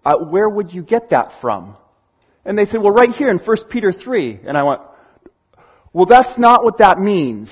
Uh, 0.04 0.18
where 0.30 0.50
would 0.50 0.74
you 0.74 0.82
get 0.82 1.12
that 1.12 1.40
from? 1.40 1.78
And 2.44 2.58
they 2.58 2.66
said, 2.66 2.82
well, 2.82 2.92
right 2.92 3.12
here 3.12 3.30
in 3.30 3.38
1 3.38 3.58
Peter 3.70 3.94
3. 3.94 4.40
And 4.48 4.58
I 4.58 4.64
went, 4.64 4.82
well, 5.94 6.08
that's 6.08 6.40
not 6.40 6.64
what 6.64 6.80
that 6.80 6.98
means 7.00 7.52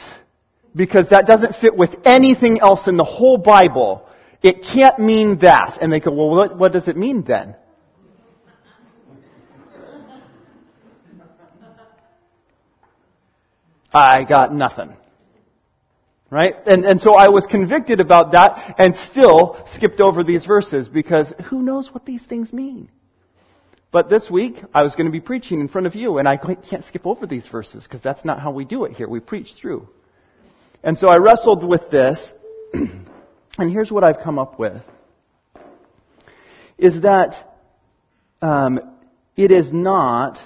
because 0.75 1.10
that 1.10 1.27
doesn't 1.27 1.56
fit 1.62 1.75
with 1.77 1.91
anything 2.03 2.60
else 2.60 2.88
in 2.88 2.98
the 2.98 3.03
whole 3.03 3.38
Bible. 3.38 4.08
It 4.41 4.63
can't 4.74 4.98
mean 4.98 5.38
that. 5.41 5.77
And 5.82 5.94
they 5.94 6.00
go, 6.00 6.12
well, 6.12 6.29
what, 6.29 6.58
what 6.58 6.74
does 6.74 6.88
it 6.88 6.98
mean 6.98 7.24
then? 7.27 7.56
I 13.94 14.24
got 14.24 14.53
nothing. 14.53 14.96
Right? 16.30 16.56
And, 16.66 16.84
and 16.84 17.00
so 17.00 17.16
I 17.16 17.30
was 17.30 17.46
convicted 17.46 18.02
about 18.02 18.34
that 18.34 18.76
and 18.78 18.96
still 19.10 19.66
skipped 19.76 20.02
over 20.02 20.24
these 20.24 20.46
verses 20.46 20.90
because 20.90 21.32
who 21.50 21.62
knows 21.62 21.90
what 21.94 22.06
these 22.06 22.22
things 22.24 22.52
mean? 22.52 22.90
But 23.92 24.10
this 24.10 24.30
week, 24.30 24.56
I 24.74 24.84
was 24.84 24.96
going 24.96 25.06
to 25.06 25.12
be 25.12 25.22
preaching 25.22 25.62
in 25.62 25.70
front 25.70 25.88
of 25.88 25.96
you 25.96 26.18
and 26.18 26.28
I 26.28 26.36
can't 26.36 26.84
skip 26.86 27.06
over 27.06 27.26
these 27.26 27.48
verses 27.48 27.84
because 27.84 28.02
that's 28.02 28.26
not 28.26 28.42
how 28.42 28.52
we 28.52 28.66
do 28.66 28.84
it 28.84 28.92
here. 28.92 29.08
We 29.08 29.22
preach 29.22 29.54
through. 29.60 29.88
And 30.84 30.98
so 30.98 31.08
I 31.08 31.18
wrestled 31.18 31.68
with 31.68 31.90
this, 31.90 32.34
and 32.74 33.72
here's 33.72 33.92
what 33.92 34.04
I've 34.04 34.20
come 34.24 34.38
up 34.38 34.60
with. 34.60 34.82
Is 36.78 37.02
that 37.02 37.36
um, 38.42 38.80
it 39.36 39.52
is 39.52 39.72
not 39.72 40.38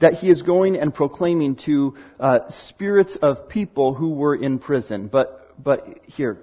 that 0.00 0.14
he 0.14 0.30
is 0.30 0.42
going 0.42 0.76
and 0.76 0.94
proclaiming 0.94 1.56
to 1.66 1.96
uh, 2.18 2.40
spirits 2.68 3.16
of 3.22 3.48
people 3.48 3.94
who 3.94 4.10
were 4.10 4.34
in 4.34 4.58
prison. 4.58 5.08
But, 5.08 5.54
but 5.62 6.00
here, 6.06 6.38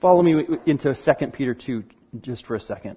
follow 0.00 0.22
me 0.22 0.44
into 0.66 0.94
2 0.94 1.26
Peter 1.28 1.54
2 1.54 1.84
just 2.20 2.46
for 2.46 2.56
a 2.56 2.60
second. 2.60 2.96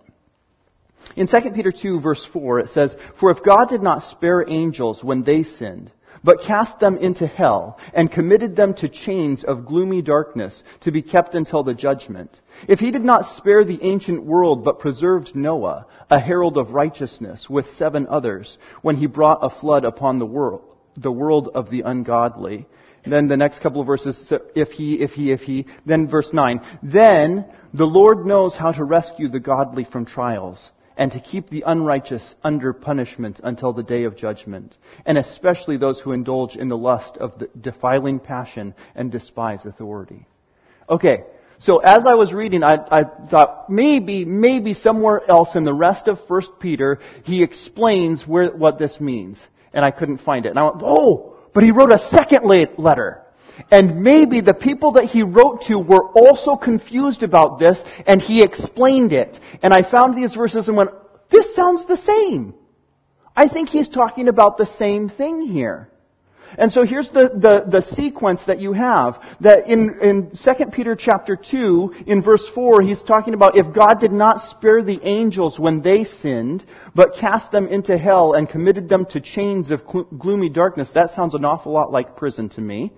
In 1.15 1.27
2 1.27 1.51
Peter 1.53 1.71
2 1.71 2.01
verse 2.01 2.27
4 2.33 2.59
it 2.59 2.69
says, 2.71 2.95
For 3.19 3.31
if 3.31 3.43
God 3.43 3.67
did 3.69 3.81
not 3.81 4.03
spare 4.11 4.47
angels 4.47 5.03
when 5.03 5.23
they 5.23 5.43
sinned, 5.43 5.91
but 6.23 6.41
cast 6.45 6.79
them 6.79 6.97
into 6.97 7.27
hell 7.27 7.77
and 7.93 8.11
committed 8.11 8.55
them 8.55 8.73
to 8.75 8.89
chains 8.89 9.43
of 9.43 9.65
gloomy 9.65 10.01
darkness 10.01 10.63
to 10.81 10.91
be 10.91 11.01
kept 11.01 11.35
until 11.35 11.63
the 11.63 11.73
judgment. 11.73 12.39
If 12.67 12.79
he 12.79 12.91
did 12.91 13.03
not 13.03 13.37
spare 13.37 13.63
the 13.63 13.79
ancient 13.81 14.23
world 14.23 14.63
but 14.63 14.79
preserved 14.79 15.35
Noah, 15.35 15.85
a 16.09 16.19
herald 16.19 16.57
of 16.57 16.71
righteousness, 16.71 17.47
with 17.49 17.69
seven 17.71 18.07
others, 18.07 18.57
when 18.81 18.97
he 18.97 19.07
brought 19.07 19.39
a 19.41 19.59
flood 19.59 19.85
upon 19.85 20.17
the 20.17 20.25
world, 20.25 20.63
the 20.95 21.11
world 21.11 21.49
of 21.53 21.69
the 21.69 21.81
ungodly. 21.81 22.67
Then 23.05 23.27
the 23.27 23.37
next 23.37 23.61
couple 23.61 23.79
of 23.79 23.87
verses, 23.87 24.33
if 24.53 24.69
he, 24.69 24.95
if 24.95 25.11
he, 25.11 25.31
if 25.31 25.41
he, 25.41 25.65
then 25.85 26.09
verse 26.09 26.29
9. 26.33 26.59
Then 26.83 27.45
the 27.73 27.85
Lord 27.85 28.25
knows 28.25 28.53
how 28.53 28.71
to 28.73 28.83
rescue 28.83 29.29
the 29.29 29.39
godly 29.39 29.85
from 29.85 30.05
trials 30.05 30.71
and 30.97 31.11
to 31.11 31.19
keep 31.19 31.49
the 31.49 31.63
unrighteous 31.65 32.35
under 32.43 32.73
punishment 32.73 33.39
until 33.43 33.71
the 33.71 33.83
day 33.83 34.03
of 34.03 34.17
judgment, 34.17 34.75
and 35.05 35.17
especially 35.17 35.77
those 35.77 35.99
who 35.99 36.11
indulge 36.11 36.55
in 36.55 36.67
the 36.67 36.77
lust 36.77 37.17
of 37.17 37.37
the 37.39 37.49
defiling 37.59 38.19
passion 38.19 38.73
and 38.95 39.11
despise 39.11 39.65
authority. 39.65 40.27
Okay, 40.89 41.23
so 41.59 41.77
as 41.77 42.05
I 42.07 42.15
was 42.15 42.33
reading, 42.33 42.63
I, 42.63 42.77
I 42.89 43.03
thought 43.29 43.69
maybe, 43.69 44.25
maybe 44.25 44.73
somewhere 44.73 45.21
else 45.29 45.55
in 45.55 45.63
the 45.63 45.73
rest 45.73 46.07
of 46.07 46.19
1 46.27 46.41
Peter, 46.59 46.99
he 47.23 47.43
explains 47.43 48.25
where, 48.27 48.51
what 48.51 48.77
this 48.77 48.99
means. 48.99 49.37
And 49.73 49.83
I 49.83 49.91
couldn't 49.91 50.19
find 50.19 50.45
it. 50.45 50.49
And 50.49 50.59
I 50.59 50.63
went, 50.63 50.81
oh, 50.83 51.35
but 51.53 51.63
he 51.63 51.71
wrote 51.71 51.91
a 51.91 51.97
second 51.97 52.45
letter. 52.77 53.23
And 53.71 54.01
maybe 54.01 54.41
the 54.41 54.53
people 54.53 54.93
that 54.93 55.05
he 55.05 55.23
wrote 55.23 55.63
to 55.67 55.79
were 55.79 56.09
also 56.11 56.55
confused 56.55 57.23
about 57.23 57.59
this, 57.59 57.81
and 58.05 58.21
he 58.21 58.43
explained 58.43 59.13
it. 59.13 59.39
And 59.61 59.73
I 59.73 59.89
found 59.89 60.15
these 60.15 60.35
verses 60.35 60.67
and 60.67 60.77
went, 60.77 60.91
this 61.29 61.55
sounds 61.55 61.85
the 61.85 61.97
same. 61.97 62.53
I 63.35 63.47
think 63.47 63.69
he's 63.69 63.89
talking 63.89 64.27
about 64.27 64.57
the 64.57 64.65
same 64.65 65.09
thing 65.09 65.41
here. 65.41 65.89
And 66.57 66.71
so 66.71 66.83
here's 66.83 67.09
the, 67.09 67.29
the, 67.29 67.65
the, 67.69 67.95
sequence 67.95 68.41
that 68.47 68.59
you 68.59 68.71
have. 68.73 69.21
That 69.41 69.67
in, 69.67 69.99
in 70.01 70.31
2 70.31 70.65
Peter 70.71 70.95
chapter 70.95 71.35
2, 71.35 72.05
in 72.07 72.23
verse 72.23 72.45
4, 72.55 72.81
he's 72.81 73.03
talking 73.03 73.33
about 73.33 73.57
if 73.57 73.75
God 73.75 73.99
did 73.99 74.13
not 74.13 74.41
spare 74.49 74.81
the 74.81 74.99
angels 75.03 75.59
when 75.59 75.81
they 75.81 76.05
sinned, 76.05 76.65
but 76.95 77.15
cast 77.19 77.51
them 77.51 77.67
into 77.67 77.97
hell 77.97 78.33
and 78.33 78.47
committed 78.47 78.87
them 78.87 79.05
to 79.11 79.19
chains 79.19 79.71
of 79.71 79.81
gloomy 79.85 80.49
darkness, 80.49 80.89
that 80.95 81.13
sounds 81.15 81.35
an 81.35 81.43
awful 81.43 81.73
lot 81.73 81.91
like 81.91 82.15
prison 82.15 82.49
to 82.49 82.61
me. 82.61 82.93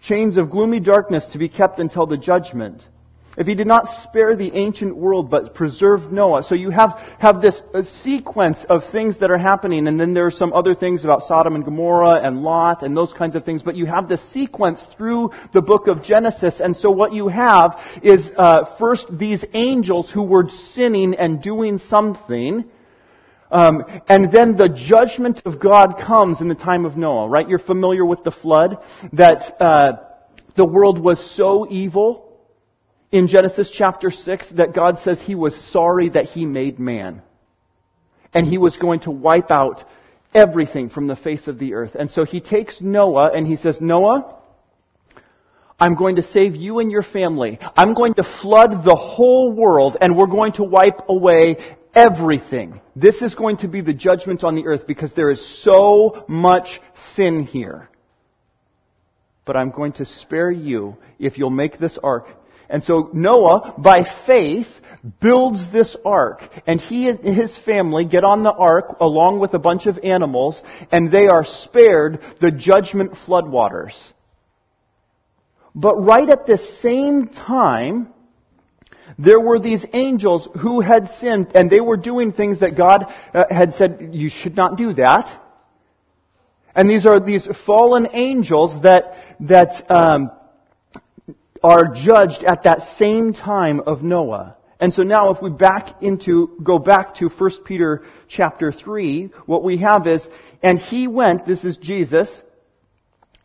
Chains 0.00 0.36
of 0.36 0.50
gloomy 0.50 0.80
darkness 0.80 1.26
to 1.32 1.38
be 1.38 1.48
kept 1.48 1.78
until 1.78 2.06
the 2.06 2.16
judgment. 2.16 2.82
If 3.36 3.46
he 3.46 3.54
did 3.54 3.66
not 3.66 3.84
spare 4.02 4.34
the 4.34 4.50
ancient 4.54 4.96
world 4.96 5.30
but 5.30 5.54
preserved 5.54 6.10
Noah. 6.10 6.42
So 6.42 6.54
you 6.54 6.70
have, 6.70 6.98
have 7.18 7.42
this 7.42 7.60
sequence 8.02 8.64
of 8.68 8.80
things 8.90 9.18
that 9.20 9.30
are 9.30 9.36
happening 9.36 9.88
and 9.88 10.00
then 10.00 10.14
there 10.14 10.26
are 10.26 10.30
some 10.30 10.54
other 10.54 10.74
things 10.74 11.04
about 11.04 11.22
Sodom 11.22 11.54
and 11.54 11.64
Gomorrah 11.64 12.26
and 12.26 12.42
Lot 12.42 12.82
and 12.82 12.96
those 12.96 13.12
kinds 13.12 13.36
of 13.36 13.44
things, 13.44 13.62
but 13.62 13.76
you 13.76 13.84
have 13.84 14.08
the 14.08 14.16
sequence 14.16 14.82
through 14.96 15.32
the 15.52 15.60
book 15.60 15.86
of 15.86 16.02
Genesis 16.02 16.54
and 16.60 16.74
so 16.74 16.90
what 16.90 17.12
you 17.12 17.28
have 17.28 17.78
is 18.02 18.26
uh, 18.38 18.76
first 18.78 19.06
these 19.10 19.44
angels 19.52 20.10
who 20.10 20.22
were 20.22 20.48
sinning 20.72 21.14
and 21.14 21.42
doing 21.42 21.78
something 21.90 22.64
um, 23.50 23.84
and 24.08 24.32
then 24.32 24.56
the 24.56 24.68
judgment 24.68 25.42
of 25.44 25.60
God 25.60 25.96
comes 26.04 26.40
in 26.40 26.48
the 26.48 26.54
time 26.54 26.84
of 26.84 26.96
Noah, 26.96 27.28
right? 27.28 27.48
You're 27.48 27.58
familiar 27.58 28.04
with 28.04 28.24
the 28.24 28.32
flood, 28.32 28.78
that 29.12 29.60
uh, 29.60 29.92
the 30.56 30.64
world 30.64 30.98
was 30.98 31.34
so 31.36 31.66
evil 31.70 32.38
in 33.12 33.28
Genesis 33.28 33.70
chapter 33.72 34.10
6 34.10 34.48
that 34.56 34.74
God 34.74 34.98
says 35.04 35.20
he 35.20 35.34
was 35.34 35.54
sorry 35.72 36.08
that 36.10 36.26
he 36.26 36.44
made 36.44 36.78
man. 36.78 37.22
And 38.34 38.46
he 38.46 38.58
was 38.58 38.76
going 38.76 39.00
to 39.00 39.10
wipe 39.10 39.50
out 39.50 39.84
everything 40.34 40.90
from 40.90 41.06
the 41.06 41.16
face 41.16 41.46
of 41.46 41.58
the 41.58 41.74
earth. 41.74 41.94
And 41.94 42.10
so 42.10 42.24
he 42.24 42.40
takes 42.40 42.80
Noah 42.80 43.30
and 43.32 43.46
he 43.46 43.56
says, 43.56 43.78
Noah, 43.80 44.36
I'm 45.78 45.94
going 45.94 46.16
to 46.16 46.22
save 46.22 46.54
you 46.54 46.78
and 46.80 46.90
your 46.90 47.02
family. 47.02 47.58
I'm 47.76 47.94
going 47.94 48.14
to 48.14 48.24
flood 48.42 48.84
the 48.84 48.96
whole 48.96 49.52
world 49.52 49.96
and 50.00 50.16
we're 50.16 50.26
going 50.26 50.52
to 50.54 50.64
wipe 50.64 51.08
away 51.08 51.56
everything. 51.96 52.80
This 52.94 53.22
is 53.22 53.34
going 53.34 53.56
to 53.58 53.68
be 53.68 53.80
the 53.80 53.94
judgment 53.94 54.44
on 54.44 54.54
the 54.54 54.66
earth 54.66 54.86
because 54.86 55.12
there 55.14 55.30
is 55.30 55.62
so 55.64 56.24
much 56.28 56.80
sin 57.14 57.42
here. 57.42 57.88
But 59.46 59.56
I'm 59.56 59.70
going 59.70 59.94
to 59.94 60.04
spare 60.04 60.50
you 60.50 60.96
if 61.18 61.38
you'll 61.38 61.50
make 61.50 61.78
this 61.78 61.98
ark. 62.02 62.26
And 62.68 62.84
so 62.84 63.10
Noah, 63.12 63.74
by 63.78 64.04
faith, 64.26 64.66
builds 65.20 65.72
this 65.72 65.96
ark. 66.04 66.40
And 66.66 66.80
he 66.80 67.08
and 67.08 67.20
his 67.20 67.56
family 67.64 68.04
get 68.04 68.24
on 68.24 68.42
the 68.42 68.52
ark 68.52 68.96
along 69.00 69.38
with 69.38 69.54
a 69.54 69.58
bunch 69.58 69.86
of 69.86 69.98
animals, 70.02 70.60
and 70.92 71.10
they 71.10 71.28
are 71.28 71.44
spared 71.44 72.20
the 72.40 72.50
judgment 72.50 73.12
floodwaters. 73.26 73.94
But 75.74 75.96
right 75.96 76.28
at 76.28 76.46
the 76.46 76.58
same 76.82 77.28
time, 77.28 78.12
there 79.18 79.40
were 79.40 79.58
these 79.58 79.84
angels 79.92 80.48
who 80.60 80.80
had 80.80 81.10
sinned, 81.20 81.48
and 81.54 81.70
they 81.70 81.80
were 81.80 81.96
doing 81.96 82.32
things 82.32 82.60
that 82.60 82.76
God 82.76 83.06
uh, 83.32 83.44
had 83.50 83.74
said, 83.74 84.10
you 84.12 84.30
should 84.30 84.56
not 84.56 84.76
do 84.76 84.92
that. 84.94 85.42
And 86.74 86.90
these 86.90 87.06
are 87.06 87.18
these 87.18 87.48
fallen 87.64 88.08
angels 88.12 88.82
that, 88.82 89.14
that 89.40 89.90
um, 89.90 90.30
are 91.62 91.94
judged 91.94 92.44
at 92.44 92.64
that 92.64 92.96
same 92.98 93.32
time 93.32 93.80
of 93.80 94.02
Noah. 94.02 94.56
And 94.78 94.92
so 94.92 95.02
now 95.02 95.30
if 95.30 95.40
we 95.40 95.48
back 95.48 96.02
into, 96.02 96.58
go 96.62 96.78
back 96.78 97.14
to 97.16 97.28
1 97.28 97.50
Peter 97.64 98.04
chapter 98.28 98.72
3, 98.72 99.30
what 99.46 99.64
we 99.64 99.78
have 99.78 100.06
is, 100.06 100.26
and 100.62 100.78
he 100.78 101.08
went, 101.08 101.46
this 101.46 101.64
is 101.64 101.78
Jesus, 101.78 102.28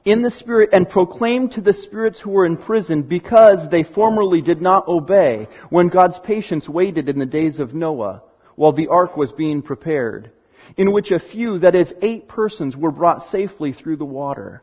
in 0.05 0.21
the 0.21 0.31
Spirit 0.31 0.69
and 0.73 0.89
proclaimed 0.89 1.51
to 1.51 1.61
the 1.61 1.73
spirits 1.73 2.19
who 2.19 2.31
were 2.31 2.45
in 2.45 2.57
prison 2.57 3.03
because 3.03 3.69
they 3.69 3.83
formerly 3.83 4.41
did 4.41 4.61
not 4.61 4.87
obey 4.87 5.47
when 5.69 5.89
God's 5.89 6.19
patience 6.23 6.67
waited 6.67 7.09
in 7.09 7.19
the 7.19 7.25
days 7.25 7.59
of 7.59 7.73
Noah 7.73 8.23
while 8.55 8.73
the 8.73 8.87
ark 8.87 9.17
was 9.17 9.31
being 9.31 9.61
prepared, 9.61 10.31
in 10.77 10.91
which 10.91 11.11
a 11.11 11.19
few, 11.19 11.59
that 11.59 11.75
is 11.75 11.91
eight 12.01 12.27
persons, 12.27 12.75
were 12.75 12.91
brought 12.91 13.29
safely 13.29 13.73
through 13.73 13.97
the 13.97 14.05
water. 14.05 14.61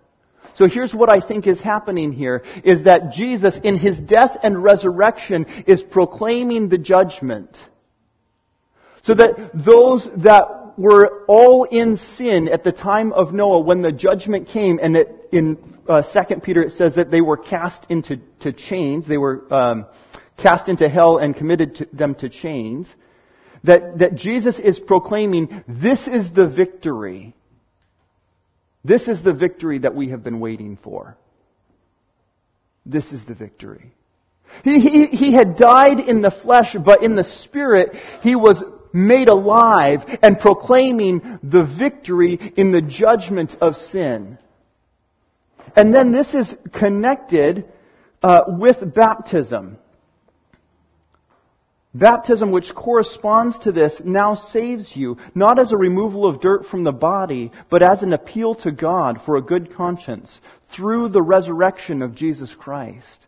So 0.55 0.67
here's 0.67 0.93
what 0.93 1.11
I 1.11 1.27
think 1.27 1.47
is 1.47 1.61
happening 1.61 2.13
here, 2.13 2.43
is 2.65 2.85
that 2.85 3.13
Jesus 3.13 3.55
in 3.63 3.77
his 3.79 3.99
death 3.99 4.37
and 4.43 4.63
resurrection 4.63 5.47
is 5.67 5.83
proclaiming 5.83 6.69
the 6.69 6.79
judgment. 6.79 7.57
So 9.05 9.15
that 9.15 9.51
those 9.55 10.09
that 10.25 10.68
were 10.79 11.25
all 11.27 11.65
in 11.65 11.99
sin 12.17 12.49
at 12.49 12.65
the 12.65 12.73
time 12.73 13.13
of 13.13 13.33
Noah 13.33 13.61
when 13.61 13.83
the 13.83 13.93
judgment 13.93 14.49
came, 14.49 14.79
and 14.81 14.97
in 15.33 15.59
uh, 15.89 16.03
2 16.29 16.37
Peter 16.41 16.63
it 16.63 16.73
says 16.73 16.95
that 16.95 17.11
they 17.11 17.21
were 17.21 17.37
cast 17.37 17.85
into 17.91 18.19
to 18.41 18.53
chains. 18.53 19.07
They 19.07 19.19
were 19.19 19.53
um, 19.53 19.87
cast 20.41 20.69
into 20.69 20.89
hell 20.89 21.19
and 21.19 21.35
committed 21.35 21.75
to 21.77 21.89
them 21.93 22.15
to 22.17 22.29
chains. 22.29 22.87
That, 23.65 23.99
that 23.99 24.15
Jesus 24.15 24.61
is 24.61 24.79
proclaiming, 24.79 25.65
this 25.67 25.99
is 26.07 26.33
the 26.33 26.49
victory. 26.49 27.35
This 28.85 29.09
is 29.09 29.23
the 29.23 29.35
victory 29.35 29.81
that 29.81 29.97
we 29.97 30.11
have 30.11 30.23
been 30.23 30.39
waiting 30.39 30.79
for. 30.83 31.17
This 32.87 33.11
is 33.13 33.21
the 33.27 33.35
victory. 33.35 33.93
He, 34.63 34.79
he, 34.79 35.07
he 35.07 35.35
had 35.35 35.57
died 35.57 35.99
in 35.99 36.23
the 36.23 36.31
flesh, 36.31 36.77
but 36.85 37.03
in 37.03 37.17
the 37.17 37.25
spirit, 37.25 37.97
he 38.23 38.37
was 38.37 38.63
made 38.93 39.29
alive 39.29 40.01
and 40.23 40.39
proclaiming 40.39 41.39
the 41.43 41.65
victory 41.79 42.39
in 42.57 42.73
the 42.73 42.83
judgment 42.83 43.57
of 43.61 43.75
sin. 43.75 44.39
And 45.77 45.95
then 45.95 46.13
this 46.13 46.35
is 46.35 46.55
connected 46.73 47.67
uh, 48.23 48.41
with 48.49 48.95
baptism. 48.95 49.79
Baptism, 51.95 52.53
which 52.53 52.75
corresponds 52.75 53.59
to 53.61 53.73
this, 53.73 54.01
now 54.05 54.35
saves 54.35 54.95
you, 54.95 55.17
not 55.35 55.59
as 55.59 55.73
a 55.73 55.77
removal 55.77 56.27
of 56.27 56.41
dirt 56.41 56.67
from 56.67 56.85
the 56.85 56.93
body, 56.93 57.51
but 57.71 57.83
as 57.83 58.03
an 58.03 58.13
appeal 58.13 58.55
to 58.57 58.71
God 58.71 59.21
for 59.25 59.37
a 59.37 59.43
good 59.43 59.75
conscience 59.75 60.41
through 60.75 61.09
the 61.09 61.23
resurrection 61.23 62.03
of 62.03 62.15
Jesus 62.15 62.55
Christ. 62.57 63.28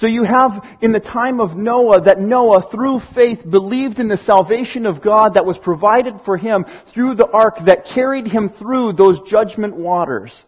So 0.00 0.06
you 0.06 0.24
have 0.24 0.64
in 0.80 0.92
the 0.92 1.00
time 1.00 1.40
of 1.40 1.58
Noah 1.58 2.00
that 2.04 2.18
Noah, 2.18 2.70
through 2.70 3.00
faith, 3.14 3.40
believed 3.48 3.98
in 3.98 4.08
the 4.08 4.16
salvation 4.16 4.86
of 4.86 5.02
God 5.02 5.34
that 5.34 5.44
was 5.44 5.58
provided 5.58 6.14
for 6.24 6.38
him 6.38 6.64
through 6.94 7.16
the 7.16 7.28
ark 7.28 7.56
that 7.66 7.84
carried 7.84 8.26
him 8.26 8.48
through 8.48 8.94
those 8.94 9.20
judgment 9.28 9.76
waters. 9.76 10.44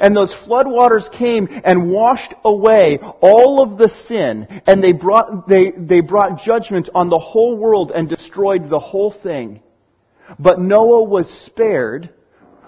And 0.00 0.16
those 0.16 0.34
flood 0.44 0.66
waters 0.66 1.08
came 1.16 1.48
and 1.64 1.92
washed 1.92 2.34
away 2.44 2.98
all 3.20 3.62
of 3.62 3.78
the 3.78 3.88
sin, 4.08 4.48
and 4.66 4.82
they 4.82 4.92
brought, 4.92 5.46
they, 5.46 5.70
they 5.70 6.00
brought 6.00 6.42
judgment 6.42 6.88
on 6.96 7.10
the 7.10 7.18
whole 7.18 7.56
world 7.56 7.92
and 7.94 8.08
destroyed 8.08 8.68
the 8.68 8.80
whole 8.80 9.12
thing. 9.12 9.62
But 10.36 10.58
Noah 10.58 11.04
was 11.04 11.30
spared 11.46 12.10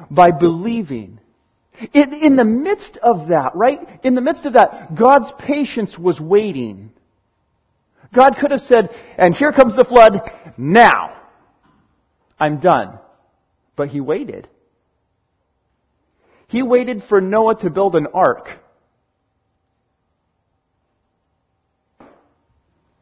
by 0.09 0.31
believing 0.31 1.19
in, 1.93 2.15
in 2.15 2.37
the 2.37 2.45
midst 2.45 2.99
of 3.03 3.29
that, 3.29 3.55
right? 3.55 3.81
In 4.03 4.15
the 4.15 4.21
midst 4.21 4.47
of 4.47 4.55
that, 4.55 4.95
God's 4.97 5.33
patience 5.39 5.97
was 5.99 6.21
waiting. 6.21 6.91
God 8.15 8.37
could 8.41 8.51
have 8.51 8.61
said, 8.61 8.91
and 9.19 9.35
here 9.35 9.53
comes 9.53 9.77
the 9.77 9.85
flood, 9.85 10.21
now. 10.57 11.23
I'm 12.39 12.61
done. 12.61 12.99
But 13.77 13.89
he 13.89 14.01
waited. 14.01 14.49
He 16.49 16.63
waited 16.63 17.03
for 17.09 17.21
Noah 17.21 17.57
to 17.61 17.71
build 17.71 17.97
an 17.97 18.07
ark. 18.15 18.49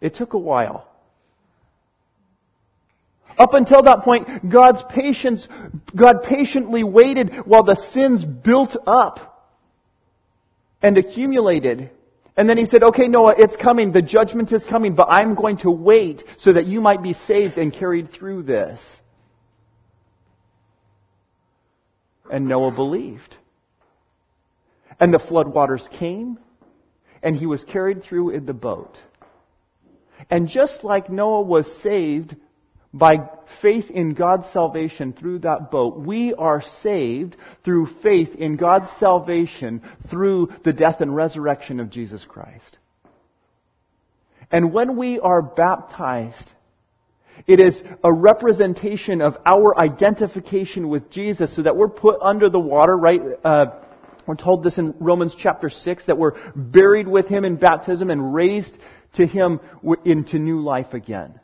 It 0.00 0.14
took 0.14 0.32
a 0.34 0.38
while. 0.38 0.88
Up 3.38 3.54
until 3.54 3.82
that 3.82 4.02
point, 4.02 4.48
God's 4.50 4.82
patience, 4.90 5.48
God 5.94 6.22
patiently 6.22 6.84
waited 6.84 7.32
while 7.44 7.64
the 7.64 7.76
sins 7.92 8.24
built 8.24 8.76
up 8.86 9.52
and 10.82 10.96
accumulated. 10.98 11.90
And 12.36 12.48
then 12.48 12.58
he 12.58 12.66
said, 12.66 12.82
okay, 12.82 13.08
Noah, 13.08 13.34
it's 13.38 13.56
coming. 13.56 13.92
The 13.92 14.02
judgment 14.02 14.52
is 14.52 14.64
coming, 14.68 14.94
but 14.94 15.08
I'm 15.10 15.34
going 15.34 15.58
to 15.58 15.70
wait 15.70 16.22
so 16.38 16.52
that 16.52 16.66
you 16.66 16.80
might 16.80 17.02
be 17.02 17.14
saved 17.26 17.58
and 17.58 17.72
carried 17.72 18.12
through 18.12 18.42
this. 18.42 18.80
And 22.30 22.48
Noah 22.48 22.72
believed. 22.72 23.36
And 24.98 25.12
the 25.12 25.18
floodwaters 25.18 25.88
came, 25.98 26.38
and 27.22 27.36
he 27.36 27.46
was 27.46 27.64
carried 27.64 28.02
through 28.02 28.30
in 28.30 28.46
the 28.46 28.52
boat. 28.52 28.98
And 30.30 30.48
just 30.48 30.84
like 30.84 31.10
Noah 31.10 31.42
was 31.42 31.66
saved 31.82 32.36
by 32.94 33.28
faith 33.60 33.90
in 33.90 34.14
God's 34.14 34.50
salvation 34.52 35.12
through 35.12 35.40
that 35.40 35.72
boat, 35.72 35.98
we 35.98 36.32
are 36.32 36.62
saved 36.62 37.36
through 37.64 37.88
faith 38.02 38.36
in 38.36 38.56
God's 38.56 38.88
salvation 39.00 39.82
through 40.08 40.50
the 40.64 40.72
death 40.72 41.00
and 41.00 41.14
resurrection 41.14 41.80
of 41.80 41.90
Jesus 41.90 42.24
Christ. 42.26 42.78
And 44.50 44.72
when 44.72 44.96
we 44.96 45.18
are 45.18 45.42
baptized, 45.42 46.52
it 47.48 47.58
is 47.58 47.82
a 48.04 48.12
representation 48.12 49.20
of 49.20 49.36
our 49.44 49.76
identification 49.76 50.88
with 50.88 51.10
Jesus 51.10 51.56
so 51.56 51.62
that 51.62 51.76
we're 51.76 51.88
put 51.88 52.20
under 52.22 52.48
the 52.48 52.60
water, 52.60 52.96
right? 52.96 53.20
Uh, 53.42 53.66
we're 54.24 54.36
told 54.36 54.62
this 54.62 54.78
in 54.78 54.94
Romans 55.00 55.34
chapter 55.36 55.68
6 55.68 56.06
that 56.06 56.16
we're 56.16 56.38
buried 56.54 57.08
with 57.08 57.26
Him 57.26 57.44
in 57.44 57.56
baptism 57.56 58.08
and 58.10 58.32
raised 58.32 58.78
to 59.14 59.26
Him 59.26 59.58
into 60.04 60.38
new 60.38 60.60
life 60.60 60.94
again. 60.94 61.40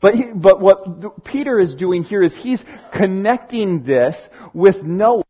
But, 0.00 0.14
he, 0.14 0.24
but 0.34 0.60
what 0.60 1.24
Peter 1.24 1.60
is 1.60 1.74
doing 1.74 2.02
here 2.02 2.22
is 2.22 2.34
he's 2.36 2.60
connecting 2.96 3.84
this 3.84 4.16
with 4.54 4.82
Noah. 4.82 5.24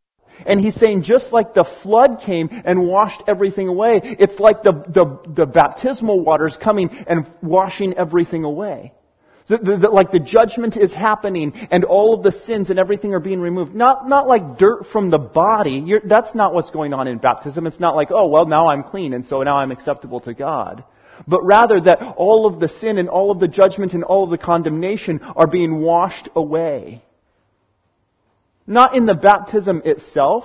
And 0.46 0.58
he's 0.58 0.74
saying 0.76 1.02
just 1.02 1.32
like 1.32 1.52
the 1.52 1.68
flood 1.82 2.20
came 2.24 2.48
and 2.64 2.86
washed 2.86 3.22
everything 3.28 3.68
away, 3.68 4.00
it's 4.02 4.40
like 4.40 4.62
the, 4.62 4.72
the, 4.72 5.34
the 5.34 5.46
baptismal 5.46 6.24
waters 6.24 6.56
coming 6.62 6.88
and 7.06 7.30
washing 7.42 7.92
everything 7.94 8.44
away. 8.44 8.94
The, 9.48 9.58
the, 9.58 9.76
the, 9.76 9.88
like 9.88 10.12
the 10.12 10.20
judgment 10.20 10.76
is 10.76 10.94
happening 10.94 11.52
and 11.72 11.84
all 11.84 12.14
of 12.14 12.22
the 12.22 12.32
sins 12.46 12.70
and 12.70 12.78
everything 12.78 13.12
are 13.14 13.20
being 13.20 13.40
removed. 13.40 13.74
Not, 13.74 14.08
not 14.08 14.28
like 14.28 14.58
dirt 14.58 14.86
from 14.92 15.10
the 15.10 15.18
body. 15.18 15.82
You're, 15.84 16.00
that's 16.00 16.34
not 16.34 16.54
what's 16.54 16.70
going 16.70 16.94
on 16.94 17.08
in 17.08 17.18
baptism. 17.18 17.66
It's 17.66 17.80
not 17.80 17.96
like, 17.96 18.10
oh, 18.10 18.28
well, 18.28 18.46
now 18.46 18.68
I'm 18.68 18.84
clean 18.84 19.12
and 19.12 19.26
so 19.26 19.42
now 19.42 19.56
I'm 19.58 19.72
acceptable 19.72 20.20
to 20.20 20.32
God. 20.32 20.84
But 21.26 21.44
rather 21.44 21.80
that 21.80 22.14
all 22.16 22.46
of 22.46 22.60
the 22.60 22.68
sin 22.68 22.98
and 22.98 23.08
all 23.08 23.30
of 23.30 23.40
the 23.40 23.48
judgment 23.48 23.92
and 23.92 24.04
all 24.04 24.24
of 24.24 24.30
the 24.30 24.38
condemnation 24.38 25.20
are 25.20 25.46
being 25.46 25.80
washed 25.80 26.28
away. 26.34 27.02
Not 28.66 28.94
in 28.94 29.06
the 29.06 29.14
baptism 29.14 29.82
itself, 29.84 30.44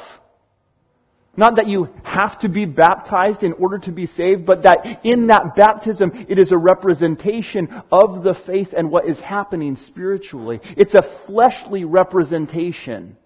not 1.37 1.57
that 1.57 1.67
you 1.67 1.89
have 2.03 2.39
to 2.41 2.49
be 2.49 2.65
baptized 2.65 3.43
in 3.43 3.53
order 3.53 3.77
to 3.79 3.91
be 3.91 4.07
saved, 4.07 4.45
but 4.45 4.63
that 4.63 5.01
in 5.03 5.27
that 5.27 5.55
baptism 5.55 6.11
it 6.29 6.39
is 6.39 6.51
a 6.51 6.57
representation 6.57 7.83
of 7.91 8.23
the 8.23 8.35
faith 8.45 8.69
and 8.75 8.89
what 8.89 9.07
is 9.07 9.19
happening 9.19 9.75
spiritually. 9.75 10.61
It's 10.77 10.93
a 10.93 11.25
fleshly 11.27 11.83
representation 11.83 13.17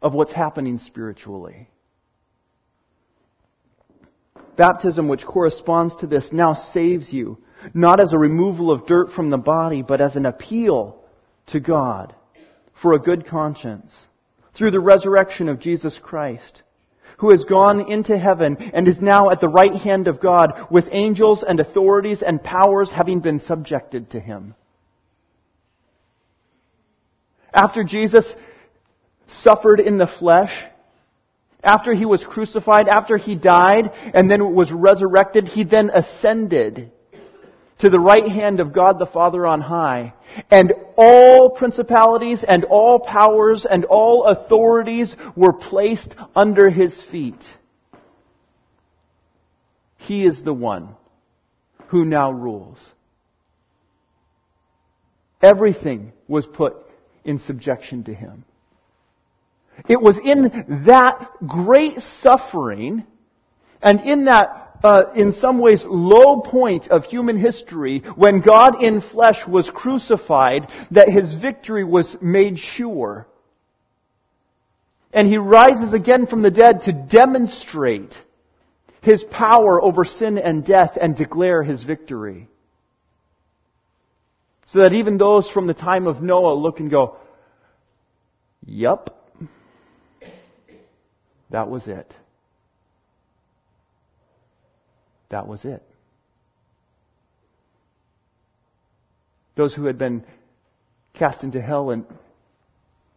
of 0.00 0.14
what's 0.14 0.32
happening 0.32 0.78
spiritually. 0.78 1.68
Baptism, 4.60 5.08
which 5.08 5.24
corresponds 5.24 5.96
to 5.96 6.06
this, 6.06 6.28
now 6.32 6.52
saves 6.52 7.14
you, 7.14 7.38
not 7.72 7.98
as 7.98 8.12
a 8.12 8.18
removal 8.18 8.70
of 8.70 8.86
dirt 8.86 9.10
from 9.10 9.30
the 9.30 9.38
body, 9.38 9.80
but 9.80 10.02
as 10.02 10.16
an 10.16 10.26
appeal 10.26 11.02
to 11.46 11.60
God 11.60 12.14
for 12.82 12.92
a 12.92 12.98
good 12.98 13.26
conscience 13.26 14.06
through 14.54 14.72
the 14.72 14.78
resurrection 14.78 15.48
of 15.48 15.60
Jesus 15.60 15.98
Christ, 16.02 16.62
who 17.20 17.30
has 17.30 17.46
gone 17.46 17.90
into 17.90 18.18
heaven 18.18 18.58
and 18.74 18.86
is 18.86 19.00
now 19.00 19.30
at 19.30 19.40
the 19.40 19.48
right 19.48 19.74
hand 19.74 20.08
of 20.08 20.20
God 20.20 20.50
with 20.70 20.84
angels 20.90 21.42
and 21.42 21.58
authorities 21.58 22.22
and 22.22 22.44
powers 22.44 22.92
having 22.94 23.20
been 23.20 23.40
subjected 23.40 24.10
to 24.10 24.20
him. 24.20 24.54
After 27.54 27.82
Jesus 27.82 28.30
suffered 29.26 29.80
in 29.80 29.96
the 29.96 30.10
flesh, 30.18 30.52
after 31.62 31.94
he 31.94 32.06
was 32.06 32.24
crucified, 32.24 32.88
after 32.88 33.16
he 33.16 33.36
died, 33.36 33.90
and 34.14 34.30
then 34.30 34.54
was 34.54 34.72
resurrected, 34.72 35.46
he 35.46 35.64
then 35.64 35.90
ascended 35.90 36.92
to 37.80 37.90
the 37.90 37.98
right 37.98 38.26
hand 38.26 38.60
of 38.60 38.72
God 38.72 38.98
the 38.98 39.06
Father 39.06 39.46
on 39.46 39.60
high. 39.60 40.14
And 40.50 40.72
all 40.96 41.50
principalities 41.50 42.44
and 42.46 42.64
all 42.64 43.00
powers 43.00 43.66
and 43.68 43.84
all 43.84 44.24
authorities 44.24 45.16
were 45.36 45.52
placed 45.52 46.14
under 46.36 46.70
his 46.70 47.00
feet. 47.10 47.42
He 49.96 50.24
is 50.24 50.42
the 50.42 50.54
one 50.54 50.96
who 51.88 52.04
now 52.04 52.30
rules. 52.30 52.78
Everything 55.42 56.12
was 56.28 56.46
put 56.46 56.74
in 57.24 57.38
subjection 57.38 58.04
to 58.04 58.14
him. 58.14 58.44
It 59.88 60.00
was 60.00 60.18
in 60.22 60.84
that 60.86 61.28
great 61.46 61.98
suffering 62.20 63.04
and 63.82 64.00
in 64.00 64.26
that 64.26 64.60
uh, 64.82 65.12
in 65.14 65.32
some 65.32 65.58
ways, 65.58 65.84
low 65.86 66.40
point 66.40 66.88
of 66.88 67.04
human 67.04 67.36
history 67.36 68.02
when 68.16 68.40
God 68.40 68.82
in 68.82 69.02
flesh 69.02 69.46
was 69.46 69.70
crucified 69.74 70.68
that 70.90 71.08
his 71.08 71.34
victory 71.34 71.84
was 71.84 72.16
made 72.22 72.58
sure. 72.58 73.26
And 75.12 75.28
he 75.28 75.36
rises 75.36 75.92
again 75.92 76.26
from 76.26 76.42
the 76.42 76.50
dead 76.50 76.82
to 76.82 76.92
demonstrate 76.92 78.14
his 79.02 79.24
power 79.24 79.82
over 79.82 80.04
sin 80.04 80.38
and 80.38 80.64
death 80.64 80.96
and 81.00 81.16
declare 81.16 81.62
his 81.62 81.82
victory. 81.82 82.48
So 84.66 84.80
that 84.80 84.92
even 84.92 85.18
those 85.18 85.50
from 85.50 85.66
the 85.66 85.74
time 85.74 86.06
of 86.06 86.22
Noah 86.22 86.54
look 86.54 86.80
and 86.80 86.90
go, 86.90 87.16
Yup, 88.64 89.19
that 91.50 91.68
was 91.68 91.86
it. 91.86 92.14
That 95.30 95.46
was 95.46 95.64
it. 95.64 95.82
Those 99.56 99.74
who 99.74 99.86
had 99.86 99.98
been 99.98 100.24
cast 101.14 101.44
into 101.44 101.60
hell 101.60 101.90
and 101.90 102.04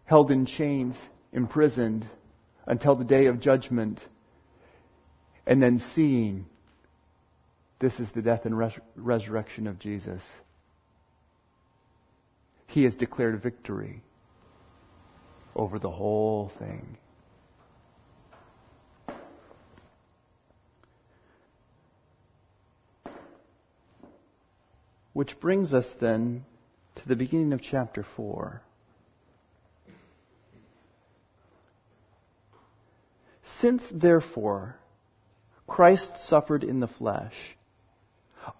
held 0.05 0.29
in 0.31 0.45
chains, 0.45 0.99
imprisoned 1.31 2.07
until 2.67 2.95
the 2.95 3.03
day 3.03 3.27
of 3.27 3.39
judgment, 3.39 4.01
and 5.45 5.61
then 5.61 5.81
seeing 5.93 6.45
this 7.79 7.99
is 7.99 8.07
the 8.15 8.21
death 8.21 8.45
and 8.45 8.57
res- 8.57 8.79
resurrection 8.95 9.67
of 9.67 9.79
Jesus. 9.79 10.21
He 12.67 12.83
has 12.83 12.95
declared 12.95 13.41
victory 13.41 14.01
over 15.55 15.79
the 15.79 15.91
whole 15.91 16.51
thing. 16.59 16.97
Which 25.13 25.39
brings 25.39 25.73
us 25.73 25.87
then 26.01 26.45
to 26.95 27.07
the 27.07 27.15
beginning 27.15 27.53
of 27.53 27.61
chapter 27.61 28.05
4. 28.15 28.61
Since, 33.59 33.83
therefore, 33.91 34.75
Christ 35.67 36.17
suffered 36.27 36.63
in 36.63 36.79
the 36.79 36.87
flesh, 36.87 37.33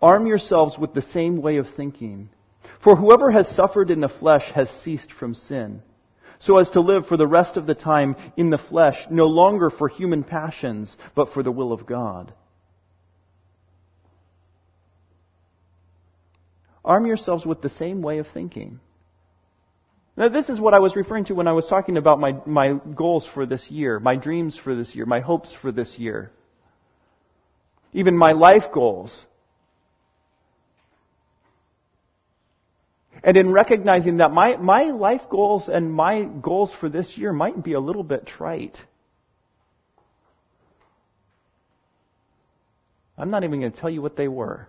arm 0.02 0.28
yourselves 0.28 0.78
with 0.78 0.94
the 0.94 1.02
same 1.02 1.42
way 1.42 1.58
of 1.58 1.68
thinking. 1.76 2.30
For 2.84 2.96
whoever 2.96 3.32
has 3.32 3.54
suffered 3.56 3.90
in 3.90 4.00
the 4.00 4.10
flesh 4.10 4.50
has 4.54 4.70
ceased 4.84 5.12
from 5.12 5.34
sin, 5.34 5.82
so 6.40 6.58
as 6.58 6.70
to 6.72 6.82
live 6.82 7.08
for 7.08 7.18
the 7.18 7.28
rest 7.28 7.58
of 7.58 7.66
the 7.66 7.76
time 7.76 8.16
in 8.38 8.50
the 8.50 8.58
flesh, 8.58 8.98
no 9.10 9.26
longer 9.26 9.70
for 9.70 9.88
human 9.88 10.24
passions, 10.24 10.96
but 11.16 11.34
for 11.34 11.44
the 11.44 11.52
will 11.52 11.74
of 11.74 11.86
God. 11.86 12.34
Arm 16.86 17.06
yourselves 17.06 17.46
with 17.46 17.62
the 17.62 17.70
same 17.70 18.02
way 18.02 18.18
of 18.18 18.28
thinking. 18.34 18.80
Now, 20.16 20.30
this 20.30 20.50
is 20.50 20.60
what 20.60 20.74
I 20.74 20.80
was 20.80 20.96
referring 20.96 21.26
to 21.26 21.34
when 21.34 21.48
I 21.48 21.54
was 21.54 21.66
talking 21.68 21.98
about 21.98 22.20
my, 22.20 22.36
my 22.46 22.74
goals 22.96 23.28
for 23.34 23.46
this 23.46 23.72
year, 23.72 24.00
my 24.00 24.16
dreams 24.16 24.60
for 24.64 24.76
this 24.76 24.94
year, 24.94 25.06
my 25.06 25.22
hopes 25.22 25.52
for 25.62 25.72
this 25.72 25.96
year, 25.98 26.32
even 27.94 28.16
my 28.16 28.34
life 28.34 28.66
goals. 28.72 29.26
And 33.24 33.38
in 33.38 33.52
recognizing 33.52 34.18
that 34.18 34.32
my, 34.32 34.58
my 34.58 34.84
life 34.84 35.22
goals 35.30 35.70
and 35.72 35.92
my 35.92 36.24
goals 36.24 36.76
for 36.80 36.90
this 36.90 37.18
year 37.18 37.32
might 37.32 37.64
be 37.64 37.74
a 37.74 37.80
little 37.80 38.04
bit 38.04 38.28
trite. 38.28 38.78
I'm 43.18 43.32
not 43.32 43.44
even 43.44 43.62
going 43.62 43.72
to 43.72 43.80
tell 43.80 43.90
you 43.90 44.02
what 44.02 44.18
they 44.18 44.28
were. 44.28 44.68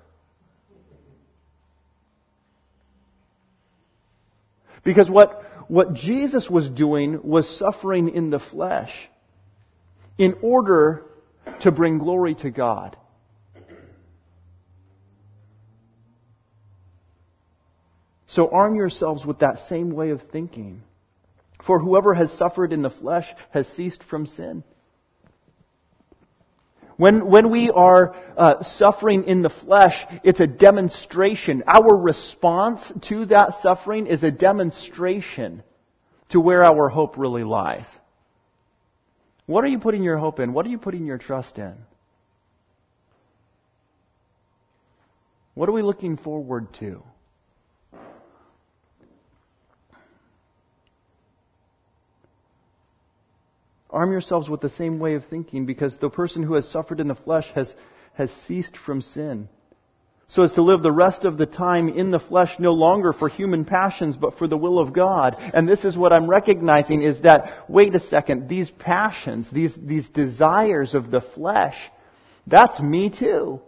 Because 4.84 5.10
what, 5.10 5.42
what 5.68 5.94
Jesus 5.94 6.48
was 6.48 6.68
doing 6.68 7.20
was 7.22 7.58
suffering 7.58 8.14
in 8.14 8.30
the 8.30 8.38
flesh 8.38 8.92
in 10.18 10.34
order 10.42 11.02
to 11.62 11.72
bring 11.72 11.98
glory 11.98 12.34
to 12.36 12.50
God. 12.50 12.96
So 18.26 18.50
arm 18.50 18.74
yourselves 18.74 19.24
with 19.24 19.38
that 19.40 19.68
same 19.68 19.92
way 19.92 20.10
of 20.10 20.20
thinking. 20.32 20.82
For 21.66 21.78
whoever 21.78 22.14
has 22.14 22.36
suffered 22.36 22.72
in 22.72 22.82
the 22.82 22.90
flesh 22.90 23.26
has 23.50 23.66
ceased 23.68 24.02
from 24.10 24.26
sin. 24.26 24.64
When, 26.96 27.26
when 27.26 27.50
we 27.50 27.70
are 27.70 28.14
uh, 28.36 28.62
suffering 28.62 29.24
in 29.24 29.42
the 29.42 29.50
flesh, 29.50 29.94
it's 30.22 30.40
a 30.40 30.46
demonstration. 30.46 31.64
Our 31.66 31.96
response 31.96 32.80
to 33.08 33.26
that 33.26 33.60
suffering 33.62 34.06
is 34.06 34.22
a 34.22 34.30
demonstration 34.30 35.62
to 36.30 36.40
where 36.40 36.64
our 36.64 36.88
hope 36.88 37.18
really 37.18 37.44
lies. 37.44 37.86
What 39.46 39.64
are 39.64 39.68
you 39.68 39.78
putting 39.78 40.02
your 40.02 40.18
hope 40.18 40.38
in? 40.40 40.52
What 40.52 40.66
are 40.66 40.70
you 40.70 40.78
putting 40.78 41.04
your 41.04 41.18
trust 41.18 41.58
in? 41.58 41.74
What 45.54 45.68
are 45.68 45.72
we 45.72 45.82
looking 45.82 46.16
forward 46.16 46.72
to? 46.80 47.02
Arm 53.94 54.10
yourselves 54.10 54.48
with 54.48 54.60
the 54.60 54.68
same 54.68 54.98
way 54.98 55.14
of 55.14 55.24
thinking 55.26 55.66
because 55.66 55.96
the 55.98 56.10
person 56.10 56.42
who 56.42 56.54
has 56.54 56.68
suffered 56.68 56.98
in 56.98 57.06
the 57.06 57.14
flesh 57.14 57.46
has, 57.54 57.72
has 58.14 58.30
ceased 58.46 58.76
from 58.76 59.00
sin. 59.00 59.48
so 60.26 60.42
as 60.42 60.52
to 60.52 60.62
live 60.62 60.82
the 60.82 60.90
rest 60.90 61.24
of 61.24 61.38
the 61.38 61.46
time 61.46 61.88
in 61.88 62.10
the 62.10 62.18
flesh 62.18 62.56
no 62.58 62.72
longer 62.72 63.12
for 63.12 63.28
human 63.28 63.64
passions 63.64 64.16
but 64.16 64.36
for 64.36 64.48
the 64.48 64.56
will 64.56 64.80
of 64.80 64.92
God. 64.92 65.36
And 65.38 65.68
this 65.68 65.84
is 65.84 65.96
what 65.96 66.12
I'm 66.12 66.28
recognizing 66.28 67.02
is 67.02 67.22
that, 67.22 67.70
wait 67.70 67.94
a 67.94 68.00
second, 68.00 68.48
these 68.48 68.70
passions, 68.70 69.46
these, 69.52 69.72
these 69.80 70.08
desires 70.08 70.94
of 70.94 71.10
the 71.10 71.20
flesh, 71.20 71.76
that's 72.46 72.80
me 72.80 73.10
too. 73.10 73.60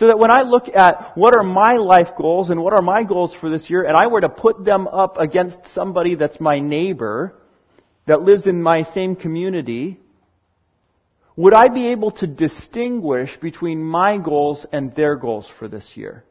So 0.00 0.06
that 0.06 0.18
when 0.18 0.30
I 0.30 0.40
look 0.40 0.74
at 0.74 1.14
what 1.14 1.34
are 1.34 1.42
my 1.42 1.76
life 1.76 2.16
goals 2.16 2.48
and 2.48 2.62
what 2.62 2.72
are 2.72 2.80
my 2.80 3.04
goals 3.04 3.36
for 3.38 3.50
this 3.50 3.68
year, 3.68 3.82
and 3.82 3.94
I 3.94 4.06
were 4.06 4.22
to 4.22 4.30
put 4.30 4.64
them 4.64 4.88
up 4.88 5.18
against 5.18 5.58
somebody 5.74 6.14
that's 6.14 6.40
my 6.40 6.58
neighbor, 6.58 7.34
that 8.06 8.22
lives 8.22 8.46
in 8.46 8.62
my 8.62 8.84
same 8.94 9.14
community, 9.14 10.00
would 11.36 11.52
I 11.52 11.68
be 11.68 11.88
able 11.88 12.12
to 12.12 12.26
distinguish 12.26 13.36
between 13.42 13.84
my 13.84 14.16
goals 14.16 14.64
and 14.72 14.96
their 14.96 15.16
goals 15.16 15.52
for 15.58 15.68
this 15.68 15.86
year? 15.96 16.24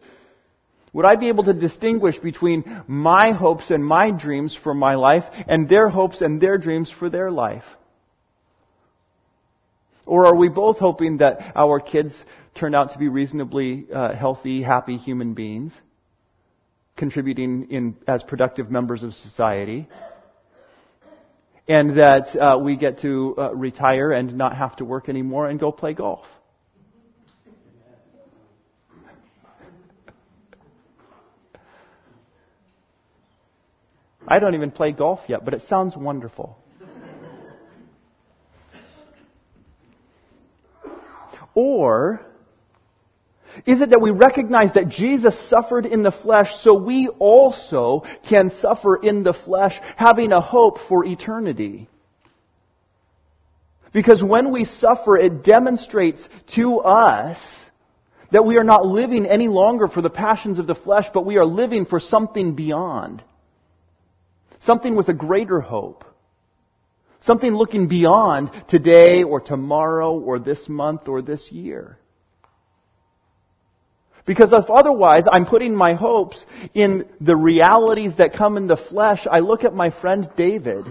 Would 0.92 1.06
I 1.06 1.16
be 1.16 1.28
able 1.28 1.44
to 1.44 1.54
distinguish 1.54 2.18
between 2.18 2.84
my 2.88 3.34
hopes 3.34 3.70
and 3.70 3.86
my 3.86 4.10
dreams 4.10 4.58
for 4.64 4.74
my 4.74 4.96
life 4.96 5.26
and 5.48 5.70
their 5.70 5.90
hopes 5.90 6.22
and 6.22 6.42
their 6.42 6.58
dreams 6.58 6.92
for 6.98 7.08
their 7.12 7.30
life? 7.30 7.66
Or 10.08 10.26
are 10.26 10.36
we 10.36 10.50
both 10.50 10.80
hoping 10.80 11.18
that 11.18 11.52
our 11.56 11.80
kids 11.80 12.16
turn 12.60 12.76
out 12.76 12.91
to 12.91 13.00
be 13.00 13.08
reasonably 13.08 13.86
uh, 13.93 14.13
healthy, 14.13 14.62
happy 14.62 14.98
human 14.98 15.34
beings, 15.34 15.74
contributing 16.98 17.67
in, 17.72 17.95
as 18.08 18.22
productive 18.24 18.69
members 18.69 19.02
of 19.04 19.13
society? 19.13 19.88
And 21.67 21.98
that 21.98 22.36
uh, 22.36 22.58
we 22.58 22.76
get 22.76 23.00
to 23.02 23.36
uh, 23.38 23.56
retire 23.56 24.12
and 24.12 24.36
not 24.36 24.56
have 24.58 24.76
to 24.78 24.86
work 24.86 25.08
anymore 25.08 25.48
and 25.48 25.60
go 25.60 25.72
play 25.72 25.93
golf. 25.93 26.26
I 34.28 34.39
don't 34.39 34.54
even 34.54 34.72
play 34.72 34.91
golf 34.91 35.22
yet, 35.28 35.45
but 35.45 35.54
it 35.54 35.62
sounds 35.69 35.95
wonderful. 35.95 36.58
Or 41.56 42.29
is 43.65 43.82
it 43.82 43.89
that 43.89 44.02
we 44.02 44.12
recognize 44.12 44.74
that 44.74 44.89
Jesus 44.89 45.50
suffered 45.50 45.86
in 45.86 46.04
the 46.04 46.12
flesh 46.12 46.50
so 46.62 46.74
we 46.74 47.10
also 47.19 48.04
can 48.30 48.50
suffer 48.62 48.95
in 48.95 49.24
the 49.24 49.34
flesh 49.34 49.80
having 49.95 50.32
a 50.32 50.41
hope 50.41 50.78
for 50.88 51.06
eternity? 51.06 51.89
Because 53.91 54.24
when 54.24 54.52
we 54.52 54.65
suffer, 54.65 55.17
it 55.17 55.43
demonstrates 55.43 56.28
to 56.56 56.80
us 56.80 57.38
that 58.32 58.45
we 58.45 58.58
are 58.58 58.63
not 58.63 58.86
living 58.86 59.26
any 59.26 59.48
longer 59.48 59.88
for 59.88 60.02
the 60.02 60.10
passions 60.10 60.60
of 60.60 60.67
the 60.67 60.76
flesh, 60.76 61.06
but 61.13 61.26
we 61.26 61.38
are 61.38 61.45
living 61.45 61.86
for 61.86 62.00
something 62.00 62.56
beyond. 62.56 63.24
Something 64.62 64.95
with 64.95 65.08
a 65.08 65.13
greater 65.13 65.60
hope. 65.60 66.06
Something 67.22 67.54
looking 67.54 67.88
beyond 67.88 68.52
today 68.69 69.24
or 69.24 69.41
tomorrow 69.41 70.17
or 70.17 70.39
this 70.39 70.69
month 70.69 71.08
or 71.08 71.22
this 71.22 71.52
year. 71.52 71.98
Because 74.30 74.54
if 74.54 74.70
otherwise 74.70 75.24
I'm 75.32 75.44
putting 75.44 75.76
my 75.76 75.96
hopes 75.96 76.46
in 76.76 77.08
the 77.20 77.36
realities 77.36 78.12
that 78.20 78.34
come 78.34 78.58
in 78.58 78.68
the 78.68 78.78
flesh, 78.78 79.26
I 79.26 79.39
look 79.39 79.63
at 79.63 79.74
my 79.74 79.89
friend 79.89 80.30
David 80.38 80.86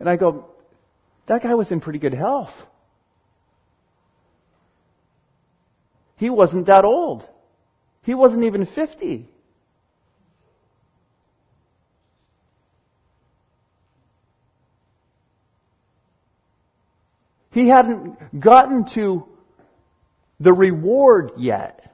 and 0.00 0.08
I 0.08 0.16
go, 0.16 0.46
that 1.28 1.44
guy 1.44 1.54
was 1.54 1.70
in 1.70 1.80
pretty 1.80 2.00
good 2.00 2.14
health. 2.14 2.50
He 6.16 6.28
wasn't 6.28 6.66
that 6.66 6.84
old. 6.84 7.24
He 8.02 8.14
wasn't 8.14 8.42
even 8.42 8.66
50. 8.66 9.28
He 17.52 17.68
hadn't 17.68 18.40
gotten 18.40 18.86
to 18.96 19.24
the 20.40 20.52
reward 20.52 21.30
yet. 21.36 21.87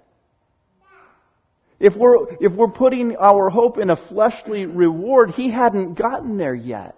If 1.84 1.94
we're, 1.96 2.34
if 2.40 2.50
we're 2.54 2.70
putting 2.70 3.14
our 3.16 3.50
hope 3.50 3.76
in 3.76 3.90
a 3.90 3.96
fleshly 4.08 4.64
reward, 4.64 5.32
he 5.32 5.50
hadn't 5.50 5.98
gotten 5.98 6.38
there 6.38 6.54
yet. 6.54 6.96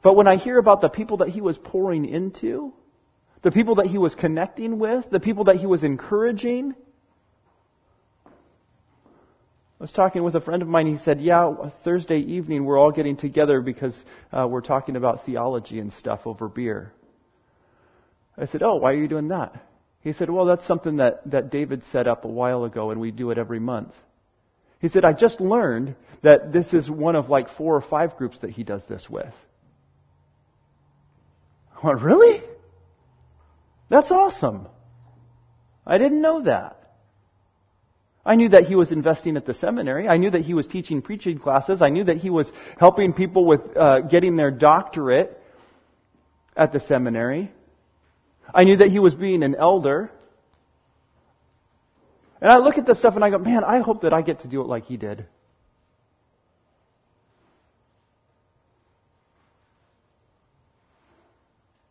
But 0.00 0.14
when 0.14 0.28
I 0.28 0.36
hear 0.36 0.58
about 0.58 0.80
the 0.80 0.88
people 0.88 1.16
that 1.16 1.30
he 1.30 1.40
was 1.40 1.58
pouring 1.58 2.04
into, 2.04 2.72
the 3.42 3.50
people 3.50 3.74
that 3.76 3.86
he 3.86 3.98
was 3.98 4.14
connecting 4.14 4.78
with, 4.78 5.10
the 5.10 5.18
people 5.18 5.46
that 5.46 5.56
he 5.56 5.66
was 5.66 5.82
encouraging, 5.82 6.76
I 8.26 8.30
was 9.80 9.90
talking 9.90 10.22
with 10.22 10.36
a 10.36 10.40
friend 10.40 10.62
of 10.62 10.68
mine. 10.68 10.86
He 10.86 10.98
said, 10.98 11.20
"Yeah, 11.20 11.52
Thursday 11.82 12.20
evening 12.20 12.64
we're 12.64 12.78
all 12.78 12.92
getting 12.92 13.16
together 13.16 13.60
because 13.60 14.00
uh, 14.32 14.46
we're 14.48 14.60
talking 14.60 14.94
about 14.94 15.26
theology 15.26 15.80
and 15.80 15.92
stuff 15.94 16.20
over 16.26 16.48
beer." 16.48 16.92
I 18.36 18.46
said, 18.46 18.62
"Oh, 18.62 18.76
why 18.76 18.92
are 18.92 18.96
you 18.96 19.08
doing 19.08 19.28
that?" 19.28 19.54
He 20.00 20.12
said, 20.12 20.28
"Well, 20.28 20.44
that's 20.44 20.66
something 20.66 20.96
that 20.96 21.22
that 21.30 21.50
David 21.50 21.82
set 21.92 22.06
up 22.06 22.24
a 22.24 22.28
while 22.28 22.64
ago, 22.64 22.90
and 22.90 23.00
we 23.00 23.10
do 23.10 23.30
it 23.30 23.38
every 23.38 23.60
month." 23.60 23.94
He 24.80 24.88
said, 24.88 25.04
"I 25.04 25.12
just 25.12 25.40
learned 25.40 25.94
that 26.22 26.52
this 26.52 26.74
is 26.74 26.90
one 26.90 27.16
of 27.16 27.28
like 27.28 27.48
four 27.50 27.74
or 27.74 27.80
five 27.80 28.16
groups 28.16 28.38
that 28.40 28.50
he 28.50 28.64
does 28.64 28.82
this 28.88 29.08
with." 29.08 29.32
I 31.82 31.86
went, 31.86 32.02
"Really? 32.02 32.42
That's 33.88 34.10
awesome! 34.10 34.68
I 35.86 35.98
didn't 35.98 36.20
know 36.20 36.42
that." 36.42 36.80
I 38.26 38.36
knew 38.36 38.48
that 38.48 38.64
he 38.64 38.74
was 38.74 38.90
investing 38.90 39.36
at 39.36 39.44
the 39.44 39.52
seminary. 39.54 40.08
I 40.08 40.16
knew 40.16 40.30
that 40.30 40.42
he 40.42 40.54
was 40.54 40.66
teaching 40.66 41.02
preaching 41.02 41.38
classes. 41.38 41.82
I 41.82 41.90
knew 41.90 42.04
that 42.04 42.16
he 42.16 42.30
was 42.30 42.50
helping 42.78 43.12
people 43.12 43.44
with 43.44 43.60
uh, 43.76 44.00
getting 44.00 44.36
their 44.36 44.50
doctorate 44.50 45.38
at 46.56 46.72
the 46.72 46.80
seminary. 46.80 47.52
I 48.52 48.64
knew 48.64 48.76
that 48.76 48.88
he 48.88 48.98
was 48.98 49.14
being 49.14 49.42
an 49.42 49.54
elder. 49.54 50.10
And 52.40 52.50
I 52.50 52.58
look 52.58 52.78
at 52.78 52.86
this 52.86 52.98
stuff 52.98 53.14
and 53.14 53.24
I 53.24 53.30
go, 53.30 53.38
man, 53.38 53.64
I 53.64 53.80
hope 53.80 54.02
that 54.02 54.12
I 54.12 54.22
get 54.22 54.40
to 54.40 54.48
do 54.48 54.60
it 54.60 54.66
like 54.66 54.84
he 54.84 54.96
did. 54.96 55.26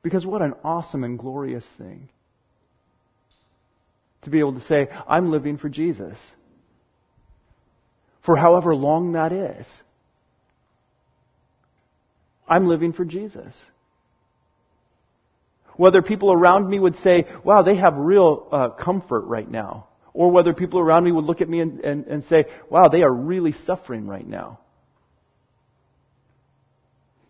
Because 0.03 0.25
what 0.25 0.41
an 0.41 0.53
awesome 0.63 1.03
and 1.05 1.17
glorious 1.17 1.65
thing 1.77 2.09
to 4.23 4.29
be 4.29 4.39
able 4.39 4.53
to 4.53 4.61
say, 4.61 4.87
I'm 5.07 5.31
living 5.31 5.57
for 5.57 5.69
Jesus. 5.69 6.17
For 8.25 8.35
however 8.35 8.75
long 8.75 9.13
that 9.13 9.31
is. 9.31 9.65
I'm 12.47 12.67
living 12.67 12.93
for 12.93 13.05
Jesus. 13.05 13.53
Whether 15.75 16.01
people 16.01 16.31
around 16.31 16.69
me 16.69 16.79
would 16.79 16.95
say, 16.97 17.25
wow, 17.43 17.63
they 17.63 17.75
have 17.77 17.95
real 17.95 18.47
uh, 18.51 18.69
comfort 18.69 19.21
right 19.21 19.49
now. 19.49 19.87
Or 20.13 20.29
whether 20.31 20.53
people 20.53 20.79
around 20.79 21.03
me 21.03 21.11
would 21.11 21.25
look 21.25 21.41
at 21.41 21.49
me 21.49 21.59
and, 21.59 21.79
and, 21.79 22.05
and 22.05 22.23
say, 22.25 22.45
wow, 22.69 22.87
they 22.87 23.01
are 23.01 23.13
really 23.13 23.53
suffering 23.65 24.07
right 24.07 24.27
now. 24.27 24.59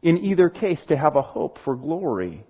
In 0.01 0.17
either 0.17 0.49
case, 0.49 0.86
to 0.88 0.97
have 0.97 1.15
a 1.15 1.21
hope 1.21 1.60
for 1.63 1.77
glory 1.77 2.43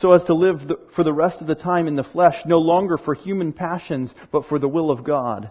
so 0.00 0.12
as 0.12 0.24
to 0.24 0.34
live 0.34 0.60
for 0.96 1.04
the 1.04 1.12
rest 1.12 1.42
of 1.42 1.46
the 1.46 1.54
time 1.54 1.86
in 1.86 1.94
the 1.94 2.02
flesh, 2.02 2.34
no 2.46 2.58
longer 2.58 2.96
for 2.96 3.14
human 3.14 3.52
passions, 3.52 4.14
but 4.32 4.46
for 4.46 4.58
the 4.58 4.68
will 4.68 4.90
of 4.90 5.04
God. 5.04 5.50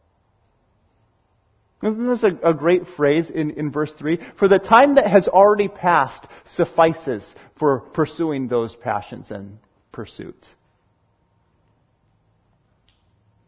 Isn't 1.83 2.07
this 2.07 2.23
a, 2.23 2.49
a, 2.49 2.53
great 2.53 2.83
phrase 2.95 3.29
in, 3.29 3.51
in 3.51 3.71
verse 3.71 3.91
3? 3.97 4.19
For 4.37 4.47
the 4.47 4.59
time 4.59 4.95
that 4.95 5.07
has 5.07 5.27
already 5.27 5.67
passed 5.67 6.27
suffices 6.45 7.23
for 7.57 7.79
pursuing 7.79 8.47
those 8.47 8.75
passions 8.75 9.31
and 9.31 9.57
pursuits. 9.91 10.47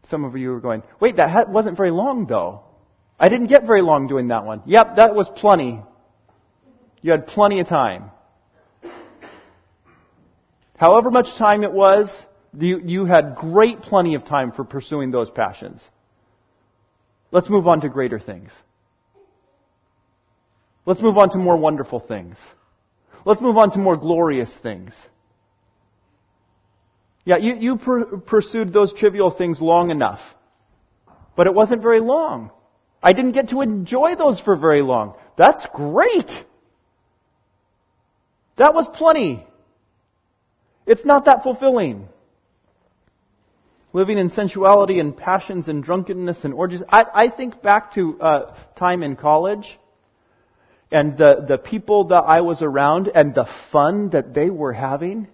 Some 0.08 0.24
of 0.24 0.36
you 0.36 0.52
are 0.52 0.60
going, 0.60 0.82
wait, 1.00 1.16
that 1.16 1.48
wasn't 1.48 1.76
very 1.76 1.92
long 1.92 2.26
though. 2.26 2.62
I 3.18 3.28
didn't 3.28 3.46
get 3.46 3.66
very 3.66 3.82
long 3.82 4.08
doing 4.08 4.28
that 4.28 4.44
one. 4.44 4.62
Yep, 4.66 4.96
that 4.96 5.14
was 5.14 5.30
plenty. 5.36 5.80
You 7.00 7.12
had 7.12 7.26
plenty 7.26 7.60
of 7.60 7.68
time. 7.68 8.10
However 10.76 11.10
much 11.10 11.26
time 11.38 11.62
it 11.62 11.72
was, 11.72 12.10
you, 12.58 12.80
you 12.84 13.04
had 13.04 13.36
great 13.36 13.80
plenty 13.82 14.14
of 14.14 14.24
time 14.24 14.50
for 14.50 14.64
pursuing 14.64 15.10
those 15.10 15.30
passions. 15.30 15.88
Let's 17.34 17.50
move 17.50 17.66
on 17.66 17.80
to 17.80 17.88
greater 17.88 18.20
things. 18.20 18.52
Let's 20.86 21.02
move 21.02 21.18
on 21.18 21.30
to 21.30 21.38
more 21.38 21.56
wonderful 21.56 21.98
things. 21.98 22.36
Let's 23.24 23.40
move 23.40 23.56
on 23.56 23.72
to 23.72 23.78
more 23.80 23.96
glorious 23.96 24.48
things. 24.62 24.92
Yeah, 27.24 27.38
you, 27.38 27.56
you 27.56 27.76
per- 27.76 28.18
pursued 28.18 28.72
those 28.72 28.94
trivial 28.94 29.34
things 29.36 29.60
long 29.60 29.90
enough. 29.90 30.20
But 31.36 31.48
it 31.48 31.54
wasn't 31.54 31.82
very 31.82 31.98
long. 31.98 32.52
I 33.02 33.12
didn't 33.12 33.32
get 33.32 33.48
to 33.48 33.62
enjoy 33.62 34.14
those 34.14 34.40
for 34.40 34.54
very 34.54 34.82
long. 34.82 35.16
That's 35.36 35.66
great! 35.74 36.30
That 38.58 38.74
was 38.74 38.86
plenty. 38.94 39.44
It's 40.86 41.04
not 41.04 41.24
that 41.24 41.42
fulfilling. 41.42 42.06
Living 43.94 44.18
in 44.18 44.28
sensuality 44.28 44.98
and 44.98 45.16
passions 45.16 45.68
and 45.68 45.82
drunkenness 45.82 46.38
and 46.42 46.52
orgies. 46.52 46.82
I, 46.88 47.04
I 47.14 47.30
think 47.30 47.62
back 47.62 47.94
to 47.94 48.20
uh, 48.20 48.56
time 48.76 49.04
in 49.04 49.14
college 49.14 49.78
and 50.90 51.16
the, 51.16 51.44
the 51.46 51.58
people 51.58 52.08
that 52.08 52.24
I 52.26 52.40
was 52.40 52.60
around 52.60 53.08
and 53.14 53.34
the 53.34 53.46
fun 53.70 54.10
that 54.10 54.34
they 54.34 54.50
were 54.50 54.72
having. 54.72 55.28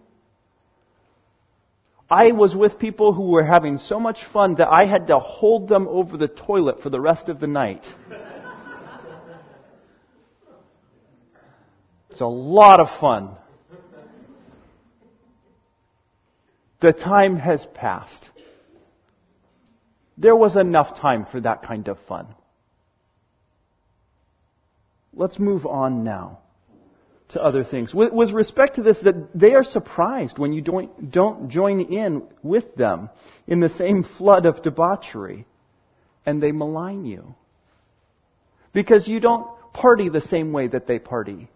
I 2.10 2.32
was 2.32 2.54
with 2.54 2.78
people 2.78 3.14
who 3.14 3.30
were 3.30 3.44
having 3.44 3.78
so 3.78 3.98
much 3.98 4.18
fun 4.30 4.56
that 4.56 4.68
I 4.68 4.84
had 4.84 5.06
to 5.06 5.18
hold 5.18 5.66
them 5.66 5.88
over 5.88 6.18
the 6.18 6.28
toilet 6.28 6.82
for 6.82 6.90
the 6.90 7.00
rest 7.00 7.30
of 7.30 7.40
the 7.40 7.46
night. 7.46 7.86
it's 12.10 12.20
a 12.20 12.26
lot 12.26 12.78
of 12.78 12.88
fun. 13.00 13.36
The 16.80 16.92
time 16.92 17.36
has 17.36 17.66
passed. 17.74 18.28
There 20.20 20.36
was 20.36 20.54
enough 20.54 21.00
time 21.00 21.24
for 21.24 21.40
that 21.40 21.62
kind 21.62 21.88
of 21.88 21.98
fun. 22.06 22.26
Let's 25.14 25.38
move 25.38 25.64
on 25.64 26.04
now 26.04 26.40
to 27.30 27.42
other 27.42 27.64
things. 27.64 27.94
With, 27.94 28.12
with, 28.12 28.30
respect 28.30 28.76
to 28.76 28.82
this, 28.82 28.98
that 29.02 29.30
they 29.34 29.54
are 29.54 29.64
surprised 29.64 30.38
when 30.38 30.52
you 30.52 30.60
don't, 30.60 31.10
don't 31.10 31.48
join 31.48 31.80
in 31.80 32.24
with 32.42 32.74
them 32.74 33.08
in 33.46 33.60
the 33.60 33.70
same 33.70 34.04
flood 34.18 34.44
of 34.44 34.62
debauchery, 34.62 35.46
and 36.26 36.42
they 36.42 36.52
malign 36.52 37.06
you. 37.06 37.34
Because 38.74 39.08
you 39.08 39.20
don't 39.20 39.46
party 39.72 40.10
the 40.10 40.20
same 40.20 40.52
way 40.52 40.68
that 40.68 40.86
they 40.86 40.98
party. 40.98 41.48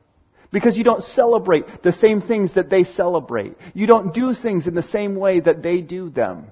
Because 0.53 0.79
you 0.79 0.85
don't 0.85 1.03
celebrate 1.03 1.65
the 1.83 1.93
same 1.93 2.23
things 2.23 2.55
that 2.55 2.71
they 2.71 2.85
celebrate. 2.85 3.57
You 3.75 3.87
don't 3.87 4.15
do 4.15 4.33
things 4.35 4.67
in 4.67 4.75
the 4.75 4.83
same 4.85 5.17
way 5.17 5.41
that 5.41 5.63
they 5.63 5.83
do 5.83 6.09
them. 6.09 6.47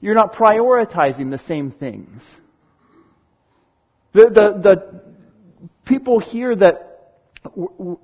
You're 0.00 0.14
not 0.14 0.32
prioritizing 0.34 1.30
the 1.30 1.38
same 1.46 1.70
things. 1.70 2.22
The, 4.12 4.24
the, 4.24 4.60
the 4.62 5.02
people 5.84 6.20
here 6.20 6.54
that 6.54 6.84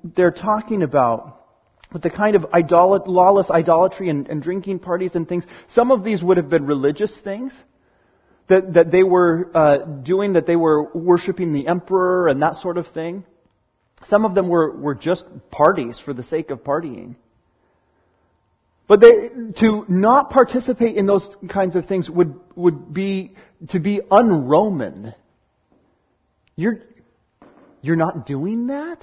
they're 0.02 0.32
talking 0.32 0.82
about 0.82 1.40
with 1.92 2.02
the 2.02 2.10
kind 2.10 2.34
of 2.34 2.42
idolat- 2.42 3.06
lawless 3.06 3.48
idolatry 3.50 4.08
and, 4.08 4.28
and 4.28 4.42
drinking 4.42 4.80
parties 4.80 5.14
and 5.14 5.28
things, 5.28 5.44
some 5.68 5.92
of 5.92 6.04
these 6.04 6.22
would 6.22 6.36
have 6.36 6.50
been 6.50 6.66
religious 6.66 7.16
things 7.22 7.52
that, 8.48 8.74
that 8.74 8.90
they 8.90 9.02
were 9.02 9.50
uh, 9.54 9.78
doing, 9.78 10.34
that 10.34 10.46
they 10.46 10.56
were 10.56 10.90
worshiping 10.92 11.52
the 11.52 11.68
emperor 11.68 12.28
and 12.28 12.42
that 12.42 12.56
sort 12.56 12.78
of 12.78 12.88
thing. 12.88 13.24
Some 14.06 14.24
of 14.24 14.34
them 14.34 14.48
were, 14.48 14.76
were 14.76 14.94
just 14.94 15.24
parties 15.50 16.00
for 16.04 16.12
the 16.12 16.22
sake 16.24 16.50
of 16.50 16.64
partying. 16.64 17.14
But 18.86 19.00
they, 19.00 19.30
to 19.60 19.86
not 19.88 20.30
participate 20.30 20.96
in 20.96 21.06
those 21.06 21.26
kinds 21.48 21.74
of 21.74 21.86
things 21.86 22.10
would, 22.10 22.38
would 22.54 22.92
be 22.92 23.34
to 23.70 23.80
be 23.80 24.00
un-Roman. 24.10 25.14
You're, 26.54 26.80
you're 27.80 27.96
not 27.96 28.26
doing 28.26 28.66
that? 28.66 28.98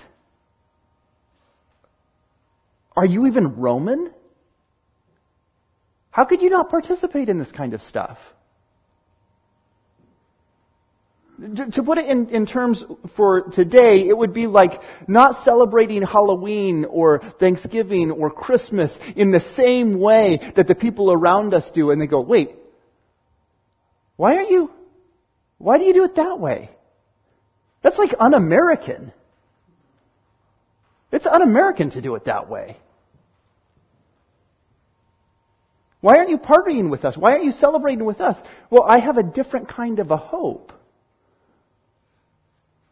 Are 2.96 3.06
you 3.06 3.26
even 3.26 3.60
Roman? 3.60 4.12
How 6.12 6.26
could 6.26 6.42
you 6.42 6.50
not 6.50 6.70
participate 6.70 7.30
in 7.30 7.40
this 7.40 7.52
kind 7.52 7.74
of 7.74 7.82
stuff? 7.82 8.18
To 11.42 11.82
put 11.82 11.98
it 11.98 12.06
in, 12.06 12.30
in 12.30 12.46
terms 12.46 12.86
for 13.16 13.50
today, 13.54 14.08
it 14.08 14.16
would 14.16 14.32
be 14.32 14.46
like 14.46 14.80
not 15.08 15.44
celebrating 15.44 16.04
Halloween 16.04 16.86
or 16.86 17.20
Thanksgiving 17.40 18.12
or 18.12 18.30
Christmas 18.30 18.96
in 19.16 19.32
the 19.32 19.40
same 19.56 20.00
way 20.00 20.54
that 20.56 20.68
the 20.68 20.76
people 20.76 21.12
around 21.12 21.56
us 21.56 21.72
do. 21.74 21.90
And 21.90 22.00
they 22.00 22.06
go, 22.06 22.22
wait, 22.22 22.52
why 24.18 24.36
aren't 24.36 24.52
you, 24.52 24.70
why 25.58 25.80
do 25.80 25.86
you 25.86 25.94
do 25.94 26.04
it 26.04 26.16
that 26.18 26.40
way? 26.40 26.70
That's 27.82 27.98
like 27.98 28.12
un-American. 28.20 29.12
It's 31.12 31.26
un-American 31.26 31.90
to 31.92 32.02
do 32.02 32.14
it 32.14 32.26
that 32.26 32.50
way. 32.50 32.78
Why 36.02 36.18
aren't 36.18 36.30
you 36.30 36.38
partying 36.38 36.92
with 36.92 37.04
us? 37.04 37.18
Why 37.18 37.32
aren't 37.32 37.46
you 37.46 37.52
celebrating 37.52 38.06
with 38.06 38.22
us? 38.22 38.38
Well, 38.70 38.84
I 38.84 39.00
have 39.00 39.18
a 39.18 39.24
different 39.24 39.70
kind 39.70 39.98
of 39.98 40.12
a 40.12 40.18
hope. 40.18 40.74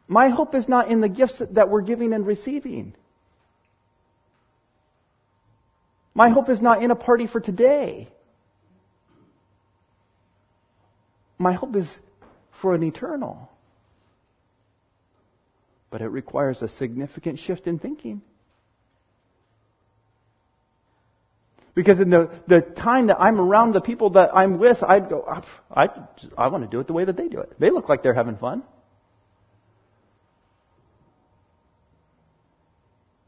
My 0.10 0.30
hope 0.30 0.56
is 0.56 0.68
not 0.68 0.90
in 0.90 1.02
the 1.02 1.08
gifts 1.08 1.40
that 1.52 1.70
we're 1.70 1.84
giving 1.84 2.14
and 2.14 2.26
receiving. 2.26 2.96
My 6.16 6.30
hope 6.30 6.50
is 6.50 6.60
not 6.60 6.82
in 6.82 6.90
a 6.90 6.96
party 6.96 7.28
for 7.28 7.40
today. 7.40 8.10
My 11.38 11.54
hope 11.54 11.76
is 11.76 11.88
for 12.60 12.74
an 12.74 12.82
eternal. 12.82 13.52
But 15.92 16.02
it 16.02 16.08
requires 16.08 16.64
a 16.64 16.70
significant 16.70 17.38
shift 17.38 17.68
in 17.68 17.78
thinking. 17.78 18.24
Because 21.76 22.00
in 22.00 22.10
the, 22.10 22.32
the 22.48 22.62
time 22.62 23.08
that 23.08 23.22
I'm 23.22 23.40
around 23.40 23.74
the 23.74 23.82
people 23.82 24.10
that 24.12 24.32
I'm 24.34 24.58
with, 24.58 24.82
I'd 24.82 25.08
go, 25.08 25.24
I, 25.24 25.86
I, 25.86 25.90
I 26.36 26.48
want 26.48 26.64
to 26.64 26.70
do 26.70 26.80
it 26.80 26.88
the 26.88 26.94
way 26.94 27.06
that 27.06 27.16
they 27.16 27.28
do 27.28 27.42
it. 27.42 27.54
They 27.60 27.70
look 27.70 27.88
like 27.88 28.02
they're 28.02 28.16
having 28.16 28.38
fun. 28.38 28.64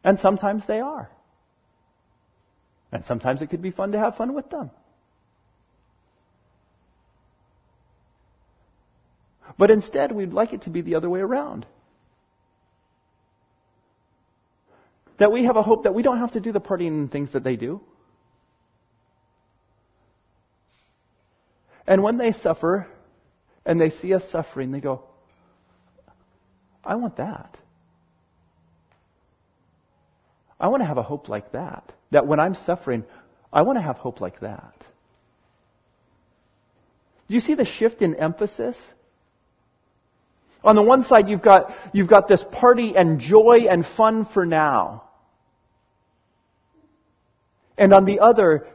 And 0.03 0.19
sometimes 0.19 0.63
they 0.67 0.79
are. 0.79 1.09
And 2.91 3.05
sometimes 3.05 3.41
it 3.41 3.49
could 3.49 3.61
be 3.61 3.71
fun 3.71 3.91
to 3.93 3.99
have 3.99 4.15
fun 4.17 4.33
with 4.33 4.49
them. 4.49 4.71
But 9.57 9.69
instead, 9.69 10.11
we'd 10.11 10.33
like 10.33 10.53
it 10.53 10.63
to 10.63 10.69
be 10.69 10.81
the 10.81 10.95
other 10.95 11.09
way 11.09 11.19
around. 11.19 11.65
That 15.19 15.31
we 15.31 15.43
have 15.45 15.55
a 15.55 15.61
hope 15.61 15.83
that 15.83 15.93
we 15.93 16.01
don't 16.01 16.17
have 16.17 16.31
to 16.31 16.39
do 16.39 16.51
the 16.51 16.61
partying 16.61 16.87
and 16.87 17.11
things 17.11 17.33
that 17.33 17.43
they 17.43 17.55
do. 17.55 17.81
And 21.85 22.01
when 22.01 22.17
they 22.17 22.31
suffer 22.31 22.87
and 23.65 23.79
they 23.79 23.89
see 23.89 24.13
us 24.13 24.23
suffering, 24.31 24.71
they 24.71 24.79
go, 24.79 25.03
I 26.83 26.95
want 26.95 27.17
that. 27.17 27.59
I 30.61 30.67
want 30.67 30.83
to 30.83 30.87
have 30.87 30.99
a 30.99 31.03
hope 31.03 31.27
like 31.27 31.51
that. 31.53 31.91
That 32.11 32.27
when 32.27 32.39
I'm 32.39 32.53
suffering, 32.53 33.03
I 33.51 33.63
want 33.63 33.79
to 33.79 33.81
have 33.81 33.97
hope 33.97 34.21
like 34.21 34.39
that. 34.41 34.75
Do 37.27 37.33
you 37.33 37.41
see 37.41 37.55
the 37.55 37.65
shift 37.65 38.01
in 38.01 38.15
emphasis? 38.15 38.77
On 40.63 40.75
the 40.75 40.83
one 40.83 41.03
side, 41.03 41.27
you've 41.27 41.41
got, 41.41 41.71
you've 41.93 42.09
got 42.09 42.27
this 42.27 42.43
party 42.51 42.95
and 42.95 43.19
joy 43.19 43.65
and 43.69 43.83
fun 43.97 44.27
for 44.33 44.45
now. 44.45 45.05
And 47.77 47.93
on 47.93 48.05
the 48.05 48.19
other, 48.19 48.67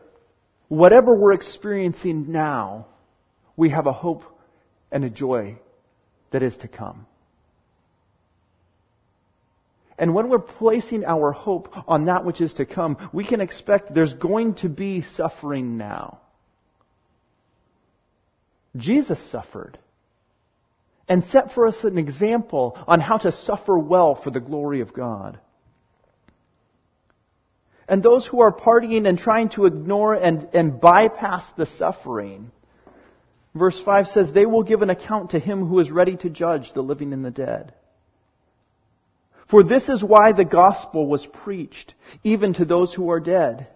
whatever 0.66 1.14
we're 1.14 1.34
experiencing 1.34 2.32
now, 2.32 2.86
we 3.56 3.70
have 3.70 3.86
a 3.86 3.92
hope 3.92 4.24
and 4.90 5.04
a 5.04 5.10
joy 5.10 5.58
that 6.32 6.42
is 6.42 6.56
to 6.58 6.68
come. 6.68 7.06
And 9.98 10.14
when 10.14 10.28
we're 10.28 10.38
placing 10.38 11.04
our 11.04 11.32
hope 11.32 11.68
on 11.88 12.06
that 12.06 12.24
which 12.24 12.40
is 12.40 12.54
to 12.54 12.66
come, 12.66 12.96
we 13.12 13.26
can 13.26 13.40
expect 13.40 13.94
there's 13.94 14.14
going 14.14 14.54
to 14.56 14.68
be 14.68 15.02
suffering 15.02 15.78
now. 15.78 16.20
Jesus 18.76 19.18
suffered 19.30 19.78
and 21.08 21.24
set 21.24 21.52
for 21.52 21.66
us 21.66 21.78
an 21.82 21.98
example 21.98 22.76
on 22.86 23.00
how 23.00 23.16
to 23.18 23.32
suffer 23.32 23.78
well 23.78 24.20
for 24.22 24.30
the 24.30 24.40
glory 24.40 24.80
of 24.80 24.92
God. 24.92 25.38
And 27.88 28.02
those 28.02 28.26
who 28.26 28.40
are 28.40 28.52
partying 28.52 29.06
and 29.06 29.16
trying 29.16 29.50
to 29.50 29.66
ignore 29.66 30.14
and, 30.14 30.48
and 30.52 30.80
bypass 30.80 31.44
the 31.56 31.66
suffering, 31.78 32.50
verse 33.54 33.80
5 33.84 34.08
says, 34.08 34.32
they 34.32 34.44
will 34.44 34.64
give 34.64 34.82
an 34.82 34.90
account 34.90 35.30
to 35.30 35.38
him 35.38 35.64
who 35.66 35.78
is 35.78 35.90
ready 35.90 36.16
to 36.16 36.28
judge 36.28 36.72
the 36.74 36.82
living 36.82 37.12
and 37.12 37.24
the 37.24 37.30
dead. 37.30 37.72
For 39.50 39.62
this 39.62 39.88
is 39.88 40.02
why 40.02 40.32
the 40.32 40.44
gospel 40.44 41.06
was 41.06 41.26
preached, 41.44 41.94
even 42.24 42.54
to 42.54 42.64
those 42.64 42.92
who 42.92 43.10
are 43.10 43.20
dead, 43.20 43.68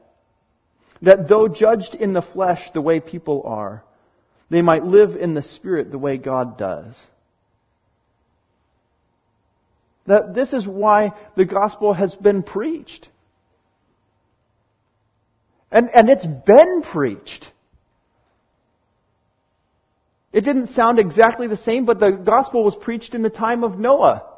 that 1.03 1.29
though 1.29 1.49
judged 1.49 1.95
in 1.95 2.13
the 2.13 2.23
flesh 2.23 2.61
the 2.75 2.81
way 2.81 3.01
people 3.01 3.43
are, 3.45 3.85
they 4.51 4.63
might 4.63 4.85
live 4.85 5.15
in 5.15 5.35
the 5.35 5.43
Spirit 5.43 5.91
the 5.91 5.99
way 5.99 6.19
God 6.19 6.59
does. 6.59 6.95
That 10.07 10.35
this 10.35 10.53
is 10.53 10.67
why 10.67 11.13
the 11.37 11.45
gospel 11.45 11.93
has 11.93 12.15
been 12.17 12.43
preached. 12.43 13.09
And, 15.71 15.89
and 15.95 16.11
it's 16.11 16.27
been 16.27 16.83
preached. 16.83 17.49
It 20.33 20.41
didn't 20.41 20.75
sound 20.75 20.99
exactly 20.99 21.47
the 21.47 21.57
same, 21.57 21.85
but 21.85 22.01
the 22.01 22.11
gospel 22.11 22.65
was 22.65 22.75
preached 22.75 23.15
in 23.15 23.23
the 23.23 23.31
time 23.31 23.63
of 23.63 23.79
Noah. 23.79 24.30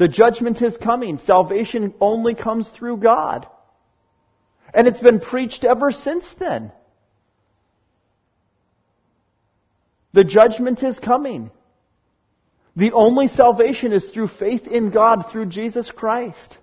The 0.00 0.08
judgment 0.08 0.62
is 0.62 0.78
coming. 0.78 1.18
Salvation 1.18 1.92
only 2.00 2.34
comes 2.34 2.66
through 2.70 2.96
God. 2.96 3.46
And 4.72 4.88
it's 4.88 4.98
been 4.98 5.20
preached 5.20 5.62
ever 5.62 5.90
since 5.90 6.24
then. 6.38 6.72
The 10.14 10.24
judgment 10.24 10.82
is 10.82 10.98
coming. 10.98 11.50
The 12.76 12.92
only 12.92 13.28
salvation 13.28 13.92
is 13.92 14.06
through 14.06 14.28
faith 14.28 14.66
in 14.66 14.90
God 14.90 15.26
through 15.30 15.46
Jesus 15.46 15.92
Christ. 15.94 16.56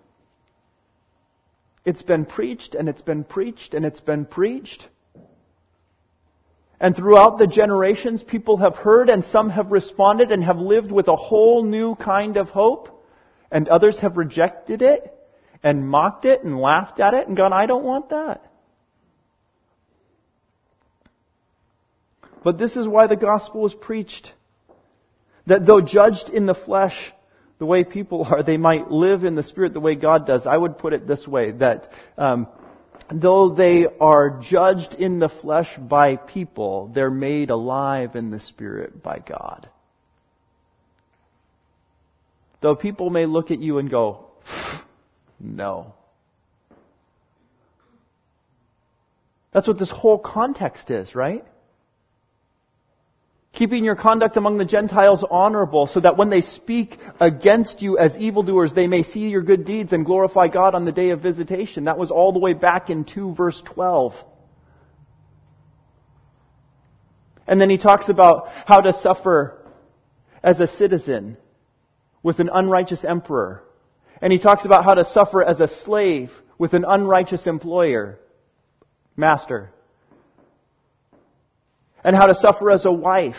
It's 1.86 2.02
been 2.02 2.26
preached 2.26 2.74
and 2.74 2.90
it's 2.90 3.04
been 3.04 3.24
preached 3.24 3.76
and 3.76 3.86
it's 3.86 4.02
been 4.02 4.26
preached. 4.26 4.88
And 6.80 6.96
throughout 6.96 7.38
the 7.38 7.46
generations, 7.46 8.24
people 8.24 8.58
have 8.58 8.78
heard 8.78 9.10
and 9.10 9.24
some 9.26 9.52
have 9.52 9.72
responded 9.72 10.32
and 10.32 10.44
have 10.44 10.58
lived 10.58 10.92
with 10.92 11.08
a 11.08 11.16
whole 11.16 11.62
new 11.64 11.94
kind 11.94 12.38
of 12.38 12.48
hope. 12.48 12.96
And 13.52 13.68
others 13.70 14.00
have 14.00 14.18
rejected 14.18 14.82
it 14.82 15.14
and 15.64 15.88
mocked 15.88 16.26
it 16.26 16.44
and 16.44 16.60
laughed 16.60 17.00
at 17.00 17.14
it 17.14 17.28
and 17.28 17.38
gone, 17.38 17.54
I 17.54 17.66
don't 17.66 17.84
want 17.84 18.10
that. 18.10 18.44
But 22.44 22.58
this 22.58 22.76
is 22.76 22.88
why 22.88 23.08
the 23.08 23.16
gospel 23.16 23.62
was 23.62 23.74
preached. 23.74 24.32
That 25.48 25.66
though 25.66 25.82
judged 25.82 26.30
in 26.30 26.46
the 26.46 26.54
flesh 26.54 26.96
the 27.60 27.66
way 27.66 27.84
people 27.84 28.24
are, 28.24 28.44
they 28.44 28.58
might 28.58 28.92
live 28.92 29.24
in 29.24 29.36
the 29.36 29.44
spirit 29.44 29.74
the 29.74 29.80
way 29.80 29.96
God 29.96 30.28
does. 30.28 30.46
I 30.46 30.56
would 30.56 30.78
put 30.78 30.94
it 30.94 31.08
this 31.08 31.28
way, 31.28 31.52
that 31.54 31.90
um, 32.18 32.48
though 33.12 33.54
they 33.54 33.86
are 34.00 34.42
judged 34.44 34.94
in 34.94 35.20
the 35.20 35.30
flesh 35.30 35.70
by 35.78 36.18
people, 36.18 36.92
they're 36.94 37.10
made 37.10 37.50
alive 37.50 38.16
in 38.16 38.30
the 38.30 38.40
spirit 38.40 39.02
by 39.02 39.20
God. 39.20 39.70
Though 42.62 42.76
people 42.76 43.10
may 43.10 43.26
look 43.26 43.52
at 43.52 43.60
you 43.60 43.78
and 43.78 43.90
go, 43.90 44.26
no. 45.40 45.94
That's 49.54 49.68
what 49.68 49.80
this 49.80 49.92
whole 49.92 50.20
context 50.20 50.90
is, 50.90 51.16
right? 51.16 51.46
Keeping 53.54 53.84
your 53.84 53.96
conduct 53.96 54.38
among 54.38 54.58
the 54.58 54.66
Gentiles 54.66 55.26
honorable 55.30 55.88
so 55.88 56.00
that 56.00 56.16
when 56.16 56.30
they 56.30 56.42
speak 56.42 56.98
against 57.20 57.82
you 57.82 57.98
as 57.98 58.16
evildoers, 58.18 58.74
they 58.74 58.86
may 58.86 59.04
see 59.04 59.30
your 59.30 59.42
good 59.42 59.66
deeds 59.66 59.94
and 59.94 60.06
glorify 60.06 60.48
God 60.48 60.76
on 60.76 60.86
the 60.86 60.92
day 60.92 61.10
of 61.10 61.22
visitation. 61.22 61.86
That 61.86 61.98
was 61.98 62.12
all 62.12 62.34
the 62.34 62.40
way 62.40 62.54
back 62.54 62.90
in 62.90 63.04
2 63.04 63.34
verse 63.34 63.62
12. 63.74 64.14
And 67.48 67.60
then 67.60 67.70
he 67.70 67.78
talks 67.78 68.10
about 68.10 68.50
how 68.66 68.82
to 68.82 68.94
suffer 69.02 69.58
as 70.44 70.60
a 70.60 70.68
citizen 70.68 71.38
with 72.28 72.40
an 72.40 72.50
unrighteous 72.54 73.06
emperor. 73.06 73.64
And 74.22 74.34
he 74.34 74.40
talks 74.40 74.66
about 74.66 74.84
how 74.84 74.94
to 74.96 75.06
suffer 75.06 75.42
as 75.44 75.62
a 75.62 75.68
slave 75.68 76.30
with 76.58 76.74
an 76.74 76.84
unrighteous 76.86 77.48
employer, 77.48 78.20
master 79.16 79.72
and 82.04 82.16
how 82.16 82.26
to 82.26 82.36
suffer 82.36 82.72
as 82.72 82.86
a 82.86 82.92
wife 82.92 83.36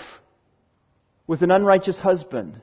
with 1.27 1.43
an 1.43 1.51
unrighteous 1.51 1.99
husband. 1.99 2.61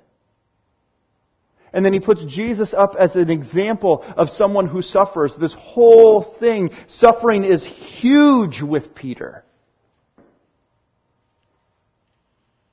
And 1.74 1.84
then 1.84 1.94
he 1.94 2.00
puts 2.00 2.24
Jesus 2.26 2.74
up 2.76 2.96
as 2.98 3.16
an 3.16 3.30
example 3.30 4.04
of 4.16 4.30
someone 4.30 4.68
who 4.68 4.82
suffers. 4.82 5.34
This 5.40 5.56
whole 5.58 6.36
thing, 6.40 6.70
suffering 6.88 7.44
is 7.44 7.66
huge 8.00 8.62
with 8.62 8.96
Peter. 8.96 9.44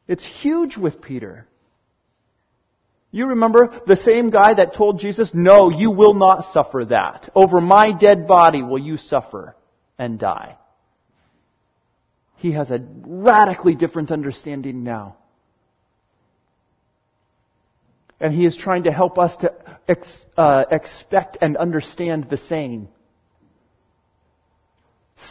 It's 0.07 0.27
huge 0.43 0.77
with 0.77 1.01
Peter. 1.01 1.47
You 3.15 3.27
remember 3.27 3.83
the 3.87 3.97
same 3.97 4.31
guy 4.31 4.55
that 4.55 4.75
told 4.75 4.99
Jesus, 4.99 5.31
No, 5.35 5.69
you 5.69 5.91
will 5.91 6.15
not 6.15 6.53
suffer 6.55 6.87
that. 6.87 7.31
Over 7.35 7.61
my 7.61 7.93
dead 7.93 8.27
body 8.27 8.63
will 8.63 8.79
you 8.79 8.97
suffer 8.97 9.55
and 9.99 10.19
die. 10.19 10.57
He 12.37 12.53
has 12.53 12.71
a 12.71 12.81
radically 13.07 13.75
different 13.77 14.11
understanding 14.11 14.83
now. 14.83 15.17
And 18.19 18.33
he 18.33 18.47
is 18.47 18.57
trying 18.57 18.85
to 18.85 18.93
help 18.93 19.19
us 19.19 19.37
to 19.43 19.53
ex, 19.87 20.25
uh, 20.39 20.65
expect 20.71 21.37
and 21.43 21.57
understand 21.59 22.29
the 22.31 22.39
same. 22.39 22.89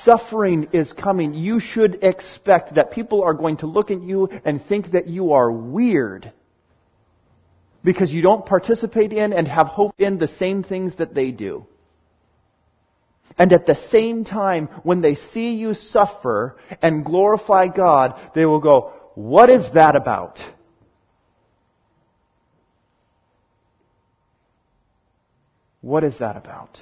Suffering 0.04 0.70
is 0.72 0.94
coming. 0.94 1.34
You 1.34 1.60
should 1.60 2.04
expect 2.04 2.76
that 2.76 2.92
people 2.92 3.24
are 3.24 3.34
going 3.34 3.58
to 3.58 3.66
look 3.66 3.90
at 3.90 4.04
you 4.04 4.30
and 4.46 4.64
think 4.64 4.92
that 4.92 5.08
you 5.08 5.34
are 5.34 5.52
weird 5.52 6.32
because 7.84 8.12
you 8.12 8.22
don't 8.22 8.46
participate 8.46 9.12
in 9.12 9.34
and 9.34 9.48
have 9.48 9.68
hope 9.68 9.96
in 9.98 10.18
the 10.18 10.28
same 10.28 10.64
things 10.64 10.96
that 10.98 11.14
they 11.14 11.32
do. 11.32 11.66
And 13.38 13.54
at 13.54 13.66
the 13.66 13.78
same 13.90 14.24
time, 14.26 14.68
when 14.84 15.02
they 15.02 15.16
see 15.34 15.54
you 15.54 15.74
suffer 15.74 16.58
and 16.82 17.06
glorify 17.06 17.68
God, 17.68 18.20
they 18.36 18.46
will 18.46 18.60
go, 18.60 18.94
What 19.16 19.50
is 19.50 19.66
that 19.74 19.96
about? 19.96 20.38
What 25.80 26.04
is 26.04 26.14
that 26.20 26.36
about? 26.38 26.82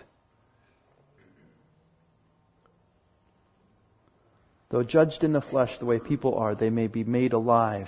Though 4.70 4.84
judged 4.84 5.24
in 5.24 5.34
the 5.34 5.42
flesh 5.42 5.80
the 5.80 5.86
way 5.86 6.00
people 6.00 6.36
are, 6.36 6.54
they 6.54 6.70
may 6.70 6.88
be 6.88 7.04
made 7.04 7.34
alive 7.34 7.88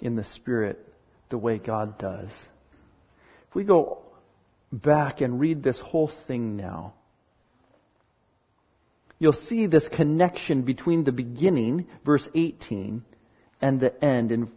in 0.00 0.16
the 0.16 0.24
Spirit 0.24 0.93
the 1.30 1.38
way 1.38 1.58
God 1.58 1.98
does. 1.98 2.30
If 3.48 3.54
we 3.54 3.64
go 3.64 4.02
back 4.72 5.20
and 5.20 5.40
read 5.40 5.62
this 5.62 5.80
whole 5.80 6.10
thing 6.26 6.56
now, 6.56 6.94
you'll 9.18 9.32
see 9.32 9.66
this 9.66 9.88
connection 9.88 10.62
between 10.62 11.04
the 11.04 11.12
beginning, 11.12 11.86
verse 12.04 12.28
18, 12.34 13.02
and 13.60 13.80
the 13.80 14.04
end 14.04 14.32
in 14.32 14.50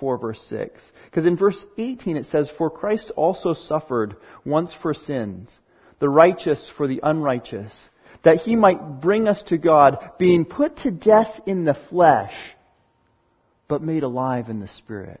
4 0.00 0.18
verse 0.18 0.40
6. 0.48 0.82
Because 1.06 1.26
in 1.26 1.36
verse 1.36 1.64
18 1.76 2.16
it 2.16 2.26
says, 2.26 2.50
For 2.56 2.70
Christ 2.70 3.12
also 3.16 3.52
suffered 3.52 4.16
once 4.44 4.74
for 4.80 4.94
sins, 4.94 5.58
the 5.98 6.08
righteous 6.08 6.70
for 6.76 6.86
the 6.86 7.00
unrighteous, 7.02 7.88
that 8.24 8.38
he 8.38 8.56
might 8.56 9.00
bring 9.00 9.28
us 9.28 9.42
to 9.48 9.58
God, 9.58 9.98
being 10.18 10.44
put 10.44 10.78
to 10.78 10.90
death 10.90 11.40
in 11.46 11.64
the 11.64 11.76
flesh, 11.90 12.34
but 13.68 13.82
made 13.82 14.02
alive 14.02 14.48
in 14.48 14.60
the 14.60 14.68
Spirit. 14.68 15.20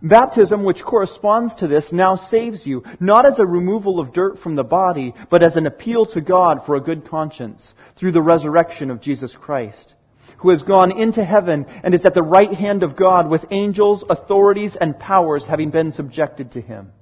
Baptism, 0.00 0.64
which 0.64 0.82
corresponds 0.82 1.54
to 1.56 1.66
this, 1.66 1.92
now 1.92 2.16
saves 2.16 2.66
you, 2.66 2.82
not 2.98 3.26
as 3.26 3.38
a 3.38 3.46
removal 3.46 4.00
of 4.00 4.12
dirt 4.12 4.38
from 4.38 4.54
the 4.54 4.64
body, 4.64 5.12
but 5.30 5.42
as 5.42 5.56
an 5.56 5.66
appeal 5.66 6.06
to 6.06 6.20
God 6.20 6.64
for 6.64 6.76
a 6.76 6.80
good 6.80 7.06
conscience, 7.08 7.74
through 7.96 8.12
the 8.12 8.22
resurrection 8.22 8.90
of 8.90 9.02
Jesus 9.02 9.36
Christ, 9.38 9.94
who 10.38 10.50
has 10.50 10.62
gone 10.62 10.92
into 10.98 11.24
heaven 11.24 11.66
and 11.84 11.94
is 11.94 12.06
at 12.06 12.14
the 12.14 12.22
right 12.22 12.52
hand 12.52 12.82
of 12.82 12.96
God 12.96 13.28
with 13.28 13.44
angels, 13.50 14.04
authorities, 14.08 14.76
and 14.80 14.98
powers 14.98 15.44
having 15.46 15.70
been 15.70 15.92
subjected 15.92 16.52
to 16.52 16.60
him. 16.60 16.92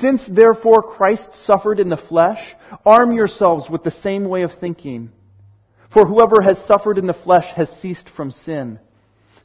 Since 0.00 0.26
therefore 0.28 0.82
Christ 0.82 1.30
suffered 1.46 1.80
in 1.80 1.88
the 1.88 1.96
flesh, 1.96 2.54
arm 2.84 3.12
yourselves 3.12 3.70
with 3.70 3.82
the 3.82 3.92
same 4.02 4.28
way 4.28 4.42
of 4.42 4.50
thinking. 4.60 5.10
For 5.92 6.04
whoever 6.04 6.42
has 6.42 6.58
suffered 6.66 6.98
in 6.98 7.06
the 7.06 7.14
flesh 7.14 7.46
has 7.54 7.70
ceased 7.80 8.10
from 8.14 8.30
sin 8.30 8.78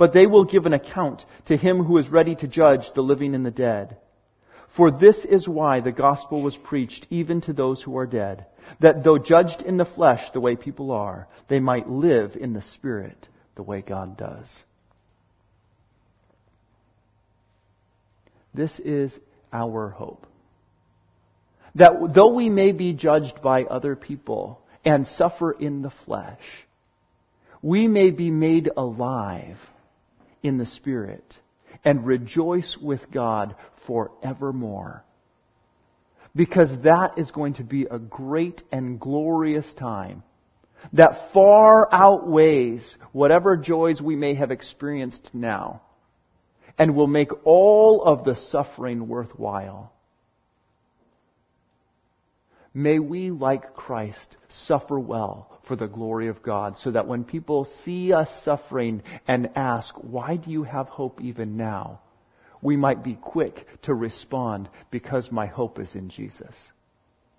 But 0.00 0.14
they 0.14 0.26
will 0.26 0.46
give 0.46 0.64
an 0.64 0.72
account 0.72 1.26
to 1.48 1.58
him 1.58 1.84
who 1.84 1.98
is 1.98 2.08
ready 2.08 2.34
to 2.36 2.48
judge 2.48 2.90
the 2.94 3.02
living 3.02 3.34
and 3.34 3.44
the 3.44 3.50
dead. 3.50 3.98
For 4.74 4.90
this 4.90 5.26
is 5.26 5.46
why 5.46 5.80
the 5.80 5.92
gospel 5.92 6.42
was 6.42 6.56
preached 6.56 7.06
even 7.10 7.42
to 7.42 7.52
those 7.52 7.82
who 7.82 7.98
are 7.98 8.06
dead, 8.06 8.46
that 8.80 9.04
though 9.04 9.18
judged 9.18 9.60
in 9.60 9.76
the 9.76 9.84
flesh 9.84 10.22
the 10.32 10.40
way 10.40 10.56
people 10.56 10.90
are, 10.90 11.28
they 11.48 11.60
might 11.60 11.90
live 11.90 12.34
in 12.34 12.54
the 12.54 12.62
spirit 12.62 13.28
the 13.56 13.62
way 13.62 13.82
God 13.82 14.16
does. 14.16 14.48
This 18.54 18.78
is 18.78 19.12
our 19.52 19.90
hope. 19.90 20.26
That 21.74 21.92
though 22.14 22.32
we 22.32 22.48
may 22.48 22.72
be 22.72 22.94
judged 22.94 23.42
by 23.42 23.64
other 23.64 23.96
people 23.96 24.62
and 24.82 25.06
suffer 25.06 25.52
in 25.52 25.82
the 25.82 25.92
flesh, 26.06 26.40
we 27.60 27.86
may 27.86 28.10
be 28.10 28.30
made 28.30 28.70
alive 28.74 29.58
in 30.42 30.58
the 30.58 30.66
Spirit 30.66 31.34
and 31.84 32.06
rejoice 32.06 32.76
with 32.80 33.10
God 33.10 33.54
forevermore. 33.86 35.04
Because 36.34 36.70
that 36.84 37.18
is 37.18 37.30
going 37.30 37.54
to 37.54 37.64
be 37.64 37.86
a 37.90 37.98
great 37.98 38.62
and 38.70 39.00
glorious 39.00 39.66
time 39.74 40.22
that 40.92 41.32
far 41.32 41.88
outweighs 41.92 42.96
whatever 43.12 43.56
joys 43.56 44.00
we 44.00 44.16
may 44.16 44.34
have 44.34 44.50
experienced 44.50 45.28
now 45.32 45.82
and 46.78 46.94
will 46.94 47.06
make 47.06 47.30
all 47.44 48.02
of 48.02 48.24
the 48.24 48.36
suffering 48.36 49.08
worthwhile. 49.08 49.92
May 52.72 52.98
we, 52.98 53.30
like 53.30 53.74
Christ, 53.74 54.36
suffer 54.48 54.98
well 54.98 55.58
for 55.66 55.76
the 55.76 55.88
glory 55.88 56.28
of 56.28 56.42
God, 56.42 56.76
so 56.78 56.90
that 56.92 57.06
when 57.06 57.24
people 57.24 57.66
see 57.84 58.12
us 58.12 58.28
suffering 58.44 59.02
and 59.26 59.50
ask, 59.56 59.94
Why 59.96 60.36
do 60.36 60.50
you 60.50 60.62
have 60.64 60.88
hope 60.88 61.20
even 61.20 61.56
now? 61.56 62.00
we 62.62 62.76
might 62.76 63.02
be 63.02 63.14
quick 63.14 63.66
to 63.82 63.94
respond 63.94 64.68
because 64.90 65.30
my 65.30 65.46
hope 65.46 65.78
is 65.78 65.94
in 65.94 66.10
Jesus. 66.10 66.54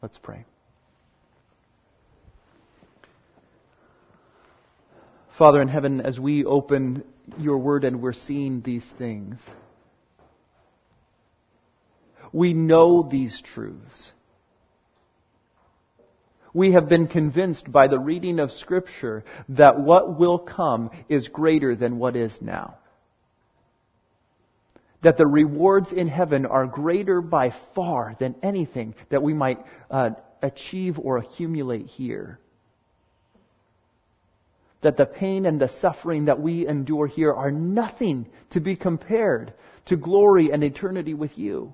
Let's 0.02 0.18
pray. 0.18 0.46
Father 5.38 5.62
in 5.62 5.68
heaven, 5.68 6.02
as 6.02 6.20
we 6.20 6.44
open 6.44 7.04
your 7.38 7.58
word 7.58 7.84
and 7.84 8.02
we're 8.02 8.14
seeing 8.14 8.62
these 8.62 8.86
things, 8.98 9.40
we 12.34 12.54
know 12.54 13.08
these 13.10 13.42
truths. 13.54 14.12
We 16.54 16.74
have 16.74 16.90
been 16.90 17.08
convinced 17.08 17.72
by 17.72 17.88
the 17.88 18.00
reading 18.00 18.40
of 18.40 18.52
Scripture 18.52 19.24
that 19.50 19.80
what 19.80 20.20
will 20.20 20.40
come 20.40 20.90
is 21.08 21.28
greater 21.28 21.76
than 21.76 21.98
what 21.98 22.16
is 22.16 22.38
now. 22.42 22.78
That 25.04 25.18
the 25.18 25.28
rewards 25.28 25.92
in 25.92 26.08
heaven 26.08 26.46
are 26.46 26.68
greater 26.68 27.22
by 27.22 27.54
far 27.74 28.16
than 28.20 28.36
anything 28.44 28.96
that 29.10 29.24
we 29.24 29.34
might 29.34 29.60
uh, 29.90 30.12
achieve 30.42 31.00
or 31.00 31.18
accumulate 31.18 31.88
here 31.88 32.40
that 34.82 34.98
the 34.98 35.06
pain 35.06 35.46
and 35.46 35.62
the 35.62 35.70
suffering 35.80 36.26
that 36.26 36.40
we 36.40 36.68
endure 36.68 37.08
here 37.08 37.34
are 37.34 37.52
nothing 37.52 38.28
to 38.52 38.60
be 38.60 38.76
compared 38.76 39.54
to 39.86 39.96
glory 39.96 40.52
and 40.52 40.64
eternity 40.64 41.14
with 41.14 41.38
you. 41.38 41.74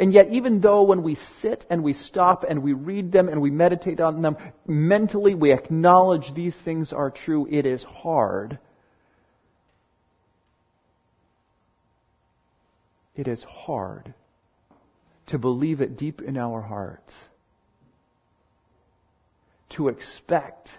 And 0.00 0.14
yet, 0.14 0.30
even 0.30 0.62
though 0.62 0.84
when 0.84 1.02
we 1.02 1.18
sit 1.42 1.66
and 1.68 1.84
we 1.84 1.92
stop 1.92 2.42
and 2.48 2.62
we 2.62 2.72
read 2.72 3.12
them 3.12 3.28
and 3.28 3.42
we 3.42 3.50
meditate 3.50 4.00
on 4.00 4.22
them, 4.22 4.38
mentally 4.66 5.34
we 5.34 5.52
acknowledge 5.52 6.32
these 6.34 6.56
things 6.64 6.90
are 6.90 7.10
true, 7.10 7.46
it 7.50 7.66
is 7.66 7.84
hard. 7.84 8.58
It 13.14 13.28
is 13.28 13.44
hard 13.44 14.14
to 15.26 15.38
believe 15.38 15.82
it 15.82 15.98
deep 15.98 16.22
in 16.22 16.38
our 16.38 16.62
hearts 16.62 17.12
to 19.76 19.88
expect 19.88 20.70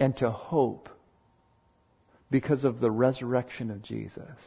and 0.00 0.16
to 0.16 0.30
hope 0.30 0.88
because 2.30 2.64
of 2.64 2.80
the 2.80 2.90
resurrection 2.90 3.70
of 3.70 3.82
Jesus. 3.82 4.40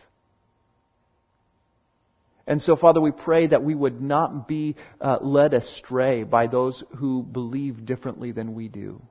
And 2.50 2.64
so, 2.64 2.76
Father, 2.76 3.00
we 3.00 3.12
pray 3.12 3.46
that 3.46 3.64
we 3.64 3.76
would 3.76 4.02
not 4.02 4.48
be 4.48 4.76
uh, 5.00 5.20
led 5.22 5.54
astray 5.54 6.24
by 6.24 6.48
those 6.48 6.84
who 6.98 7.22
believe 7.22 7.86
differently 7.86 8.32
than 8.32 8.56
we 8.56 8.68
do. 8.68 9.04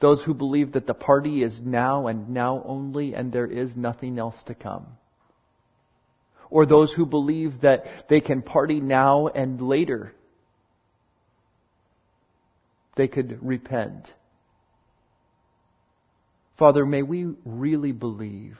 Those 0.00 0.22
who 0.24 0.32
believe 0.32 0.72
that 0.72 0.86
the 0.86 0.94
party 0.94 1.42
is 1.42 1.60
now 1.62 2.06
and 2.06 2.30
now 2.30 2.62
only 2.64 3.14
and 3.14 3.30
there 3.30 3.46
is 3.46 3.76
nothing 3.76 4.18
else 4.18 4.42
to 4.46 4.54
come. 4.54 4.86
Or 6.48 6.64
those 6.64 6.90
who 6.94 7.04
believe 7.04 7.60
that 7.60 7.84
they 8.08 8.22
can 8.22 8.40
party 8.40 8.80
now 8.80 9.26
and 9.26 9.60
later 9.60 10.14
they 12.96 13.08
could 13.08 13.38
repent. 13.42 14.08
Father, 16.58 16.86
may 16.86 17.02
we 17.02 17.34
really 17.44 17.92
believe 17.92 18.56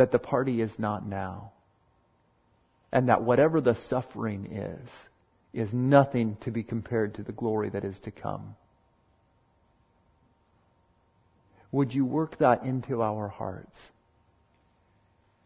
that 0.00 0.12
the 0.12 0.18
party 0.18 0.62
is 0.62 0.72
not 0.78 1.06
now. 1.06 1.52
And 2.90 3.10
that 3.10 3.22
whatever 3.22 3.60
the 3.60 3.74
suffering 3.74 4.46
is, 4.50 4.88
is 5.52 5.74
nothing 5.74 6.38
to 6.40 6.50
be 6.50 6.62
compared 6.62 7.14
to 7.16 7.22
the 7.22 7.32
glory 7.32 7.68
that 7.68 7.84
is 7.84 8.00
to 8.04 8.10
come. 8.10 8.56
Would 11.70 11.92
you 11.92 12.06
work 12.06 12.38
that 12.38 12.64
into 12.64 13.02
our 13.02 13.28
hearts? 13.28 13.76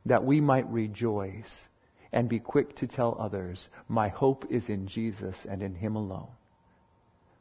That 0.06 0.24
we 0.24 0.40
might 0.40 0.70
rejoice 0.70 1.66
and 2.12 2.28
be 2.28 2.38
quick 2.38 2.76
to 2.76 2.86
tell 2.86 3.16
others, 3.18 3.68
my 3.88 4.08
hope 4.08 4.44
is 4.50 4.68
in 4.68 4.86
Jesus 4.86 5.34
and 5.50 5.62
in 5.62 5.74
Him 5.74 5.96
alone. 5.96 6.28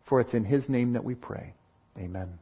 For 0.09 0.19
it's 0.19 0.33
in 0.33 0.45
His 0.45 0.67
name 0.67 0.93
that 0.93 1.03
we 1.03 1.13
pray. 1.13 1.53
Amen. 1.95 2.39